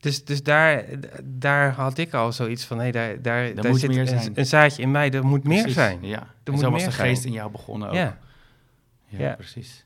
Dus, 0.00 0.24
dus 0.24 0.42
daar, 0.42 0.84
daar 1.22 1.72
had 1.72 1.98
ik 1.98 2.14
al 2.14 2.32
zoiets 2.32 2.64
van, 2.64 2.78
hé, 2.78 2.90
daar, 2.90 3.22
daar, 3.22 3.54
daar 3.54 3.74
zit 3.74 3.96
een, 3.96 4.38
een, 4.38 4.46
zaadje 4.46 4.82
in 4.82 4.90
mij, 4.90 5.10
er 5.10 5.24
moet 5.24 5.42
precies, 5.42 5.64
meer 5.64 5.72
zijn. 5.72 6.04
Ja, 6.04 6.26
er 6.44 6.52
moet 6.52 6.60
zo 6.60 6.70
was 6.70 6.84
de 6.84 6.92
geest 6.92 7.24
in 7.24 7.32
jou 7.32 7.50
begonnen 7.50 7.88
ook. 7.88 7.94
Ja, 7.94 8.18
ja, 9.06 9.18
ja. 9.18 9.34
precies. 9.34 9.84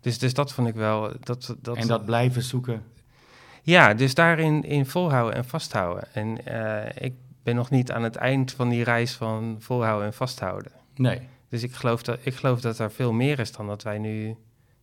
Dus, 0.00 0.18
dus 0.18 0.34
dat 0.34 0.52
vond 0.52 0.68
ik 0.68 0.74
wel... 0.74 1.12
Dat, 1.20 1.56
dat, 1.60 1.76
en 1.76 1.86
dat 1.86 2.04
blijven 2.04 2.42
zoeken. 2.42 2.82
Ja, 3.62 3.94
dus 3.94 4.14
daarin 4.14 4.62
in 4.62 4.86
volhouden 4.86 5.34
en 5.34 5.44
vasthouden. 5.44 6.04
En 6.12 6.38
uh, 6.48 7.04
ik 7.06 7.14
ben 7.42 7.54
nog 7.54 7.70
niet 7.70 7.92
aan 7.92 8.02
het 8.02 8.16
eind 8.16 8.52
van 8.52 8.68
die 8.68 8.84
reis 8.84 9.12
van 9.12 9.56
volhouden 9.58 10.06
en 10.06 10.14
vasthouden. 10.14 10.72
Nee. 10.98 11.20
Dus 11.48 11.62
ik 11.62 11.72
geloof 11.72 12.02
dat, 12.02 12.18
ik 12.22 12.34
geloof 12.34 12.60
dat 12.60 12.78
er 12.78 12.90
veel 12.90 13.12
meer 13.12 13.38
is 13.38 13.52
dan 13.52 13.66
dat 13.66 13.82
wij 13.82 13.98
nu 13.98 14.36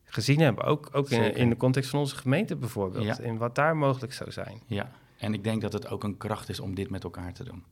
gezien 0.04 0.40
hebben. 0.40 0.64
Ook, 0.64 0.90
ook 0.92 1.10
in, 1.10 1.36
in, 1.36 1.50
de 1.50 1.58
context 1.58 1.90
van 1.90 2.00
onze 2.00 2.16
gemeente 2.16 2.56
bijvoorbeeld. 2.56 3.06
Ja. 3.06 3.20
In 3.20 3.38
wat 3.38 3.56
daar 3.56 3.78
mogelijk 3.78 4.14
zou 4.14 4.32
zijn. 4.32 4.62
Ja, 4.66 4.92
en 5.18 5.34
ik 5.34 5.44
denk 5.44 5.62
dat 5.62 5.74
het 5.74 5.90
ook 5.90 6.04
een 6.04 6.18
kracht 6.18 6.50
is 6.50 6.60
om 6.60 6.76
dit 6.76 6.90
met 6.90 7.04
elkaar 7.04 7.34
te 7.34 7.44
doen. 7.44 7.64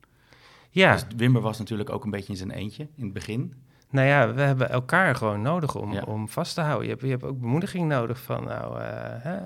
Ja. 0.70 0.92
Dus 0.92 1.04
Wimber 1.16 1.42
was 1.42 1.58
natuurlijk 1.58 1.90
ook 1.90 2.04
een 2.04 2.10
beetje 2.10 2.32
in 2.32 2.38
zijn 2.38 2.50
eentje 2.50 2.88
in 2.96 3.04
het 3.04 3.12
begin. 3.12 3.54
Nou 3.90 4.06
ja, 4.06 4.34
we 4.34 4.40
hebben 4.40 4.70
elkaar 4.70 5.14
gewoon 5.14 5.42
nodig 5.42 5.74
om, 5.74 5.92
ja. 5.92 6.02
om 6.02 6.28
vast 6.28 6.54
te 6.54 6.60
houden. 6.60 6.84
Je 6.84 6.90
hebt, 6.90 7.02
je 7.02 7.10
hebt 7.10 7.24
ook 7.24 7.40
bemoediging 7.40 7.88
nodig 7.88 8.20
van, 8.20 8.44
nou, 8.44 8.80
uh, 8.80 8.86
hè, 9.18 9.38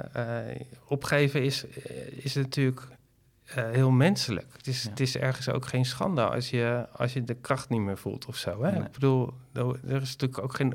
uh, 0.51 0.61
opgeven 0.87 1.43
is, 1.43 1.65
is 2.11 2.35
natuurlijk 2.35 2.89
uh, 3.57 3.71
heel 3.71 3.91
menselijk. 3.91 4.47
Het 4.57 4.67
is, 4.67 4.83
ja. 4.83 4.91
het 4.91 5.01
is 5.01 5.17
ergens 5.17 5.49
ook 5.49 5.67
geen 5.67 5.85
schande 5.85 6.29
als 6.29 6.51
je, 6.51 6.87
als 6.93 7.13
je 7.13 7.25
de 7.25 7.35
kracht 7.35 7.69
niet 7.69 7.81
meer 7.81 7.99
voelt 7.99 8.27
of 8.27 8.37
zo. 8.37 8.63
Hè? 8.63 8.71
Nee. 8.71 8.81
Ik 8.81 8.93
bedoel, 8.93 9.35
er 9.53 10.03
is 10.03 10.17
natuurlijk 10.17 10.43
ook 10.43 10.55
geen 10.55 10.75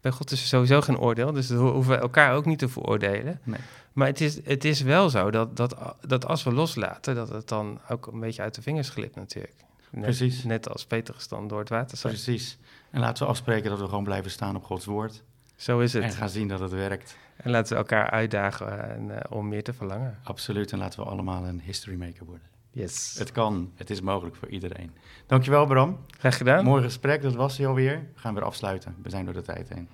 bij 0.00 0.10
God 0.10 0.30
is 0.30 0.40
er 0.40 0.46
sowieso 0.46 0.80
geen 0.80 0.98
oordeel, 0.98 1.32
dus 1.32 1.46
dat 1.46 1.58
hoeven 1.58 1.92
we 1.92 1.98
elkaar 1.98 2.34
ook 2.34 2.44
niet 2.44 2.58
te 2.58 2.68
veroordelen. 2.68 3.40
Nee. 3.42 3.60
Maar 3.92 4.06
het 4.06 4.20
is, 4.20 4.44
het 4.44 4.64
is 4.64 4.80
wel 4.80 5.10
zo 5.10 5.30
dat, 5.30 5.56
dat, 5.56 5.96
dat 6.00 6.26
als 6.26 6.42
we 6.42 6.52
loslaten, 6.52 7.14
dat 7.14 7.28
het 7.28 7.48
dan 7.48 7.80
ook 7.88 8.06
een 8.06 8.20
beetje 8.20 8.42
uit 8.42 8.54
de 8.54 8.62
vingers 8.62 8.88
glipt 8.88 9.16
natuurlijk. 9.16 9.54
Net, 9.90 10.04
Precies. 10.04 10.44
Net 10.44 10.68
als 10.68 10.86
Petrus 10.86 11.28
dan 11.28 11.48
door 11.48 11.58
het 11.58 11.68
water. 11.68 11.98
Precies. 11.98 12.58
En 12.90 13.00
laten 13.00 13.22
we 13.22 13.28
afspreken 13.28 13.70
dat 13.70 13.80
we 13.80 13.88
gewoon 13.88 14.04
blijven 14.04 14.30
staan 14.30 14.56
op 14.56 14.64
Gods 14.64 14.84
woord. 14.84 15.22
Zo 15.56 15.80
is 15.80 15.92
het. 15.92 16.02
En 16.02 16.12
gaan 16.12 16.28
zien 16.28 16.48
dat 16.48 16.60
het 16.60 16.72
werkt. 16.72 17.16
En 17.42 17.50
laten 17.50 17.72
we 17.72 17.78
elkaar 17.78 18.10
uitdagen 18.10 18.90
en, 18.90 19.08
uh, 19.08 19.16
om 19.28 19.48
meer 19.48 19.64
te 19.64 19.72
verlangen. 19.72 20.18
Absoluut. 20.22 20.72
En 20.72 20.78
laten 20.78 21.00
we 21.00 21.06
allemaal 21.06 21.46
een 21.46 21.60
history 21.60 21.96
maker 21.96 22.24
worden. 22.24 22.46
Yes. 22.70 23.14
Het 23.18 23.32
kan, 23.32 23.72
het 23.74 23.90
is 23.90 24.00
mogelijk 24.00 24.36
voor 24.36 24.48
iedereen. 24.48 24.90
Dankjewel 25.26 25.66
Bram. 25.66 25.98
Graag 26.18 26.36
gedaan. 26.36 26.64
Mooi 26.64 26.82
gesprek, 26.82 27.22
dat 27.22 27.34
was 27.34 27.56
hij 27.56 27.66
alweer. 27.66 28.08
We 28.14 28.20
gaan 28.20 28.34
weer 28.34 28.44
afsluiten, 28.44 28.96
we 29.02 29.10
zijn 29.10 29.24
door 29.24 29.34
de 29.34 29.42
tijd 29.42 29.68
heen. 29.68 29.88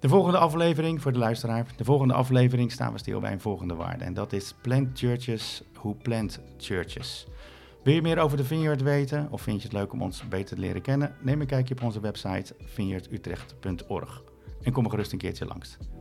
De 0.00 0.08
volgende 0.08 0.38
aflevering 0.38 1.02
voor 1.02 1.12
de 1.12 1.18
luisteraar. 1.18 1.66
De 1.76 1.84
volgende 1.84 2.14
aflevering 2.14 2.72
staan 2.72 2.92
we 2.92 2.98
stil 2.98 3.20
bij 3.20 3.32
een 3.32 3.40
volgende 3.40 3.74
waarde. 3.74 4.04
En 4.04 4.14
dat 4.14 4.32
is 4.32 4.54
Plant 4.60 4.98
Churches 4.98 5.62
Who 5.72 5.94
Plant 6.02 6.40
Churches. 6.58 7.26
Wil 7.82 7.94
je 7.94 8.02
meer 8.02 8.18
over 8.18 8.36
de 8.36 8.44
Vineyard 8.44 8.82
weten 8.82 9.28
of 9.30 9.42
vind 9.42 9.62
je 9.62 9.68
het 9.68 9.76
leuk 9.76 9.92
om 9.92 10.02
ons 10.02 10.28
beter 10.28 10.56
te 10.56 10.62
leren 10.62 10.82
kennen? 10.82 11.14
Neem 11.20 11.40
een 11.40 11.46
kijkje 11.46 11.74
op 11.74 11.82
onze 11.82 12.00
website 12.00 12.54
vineyardutrecht.org 12.64 14.22
en 14.62 14.72
kom 14.72 14.84
er 14.84 14.90
gerust 14.90 15.12
een 15.12 15.18
keertje 15.18 15.46
langs. 15.46 15.76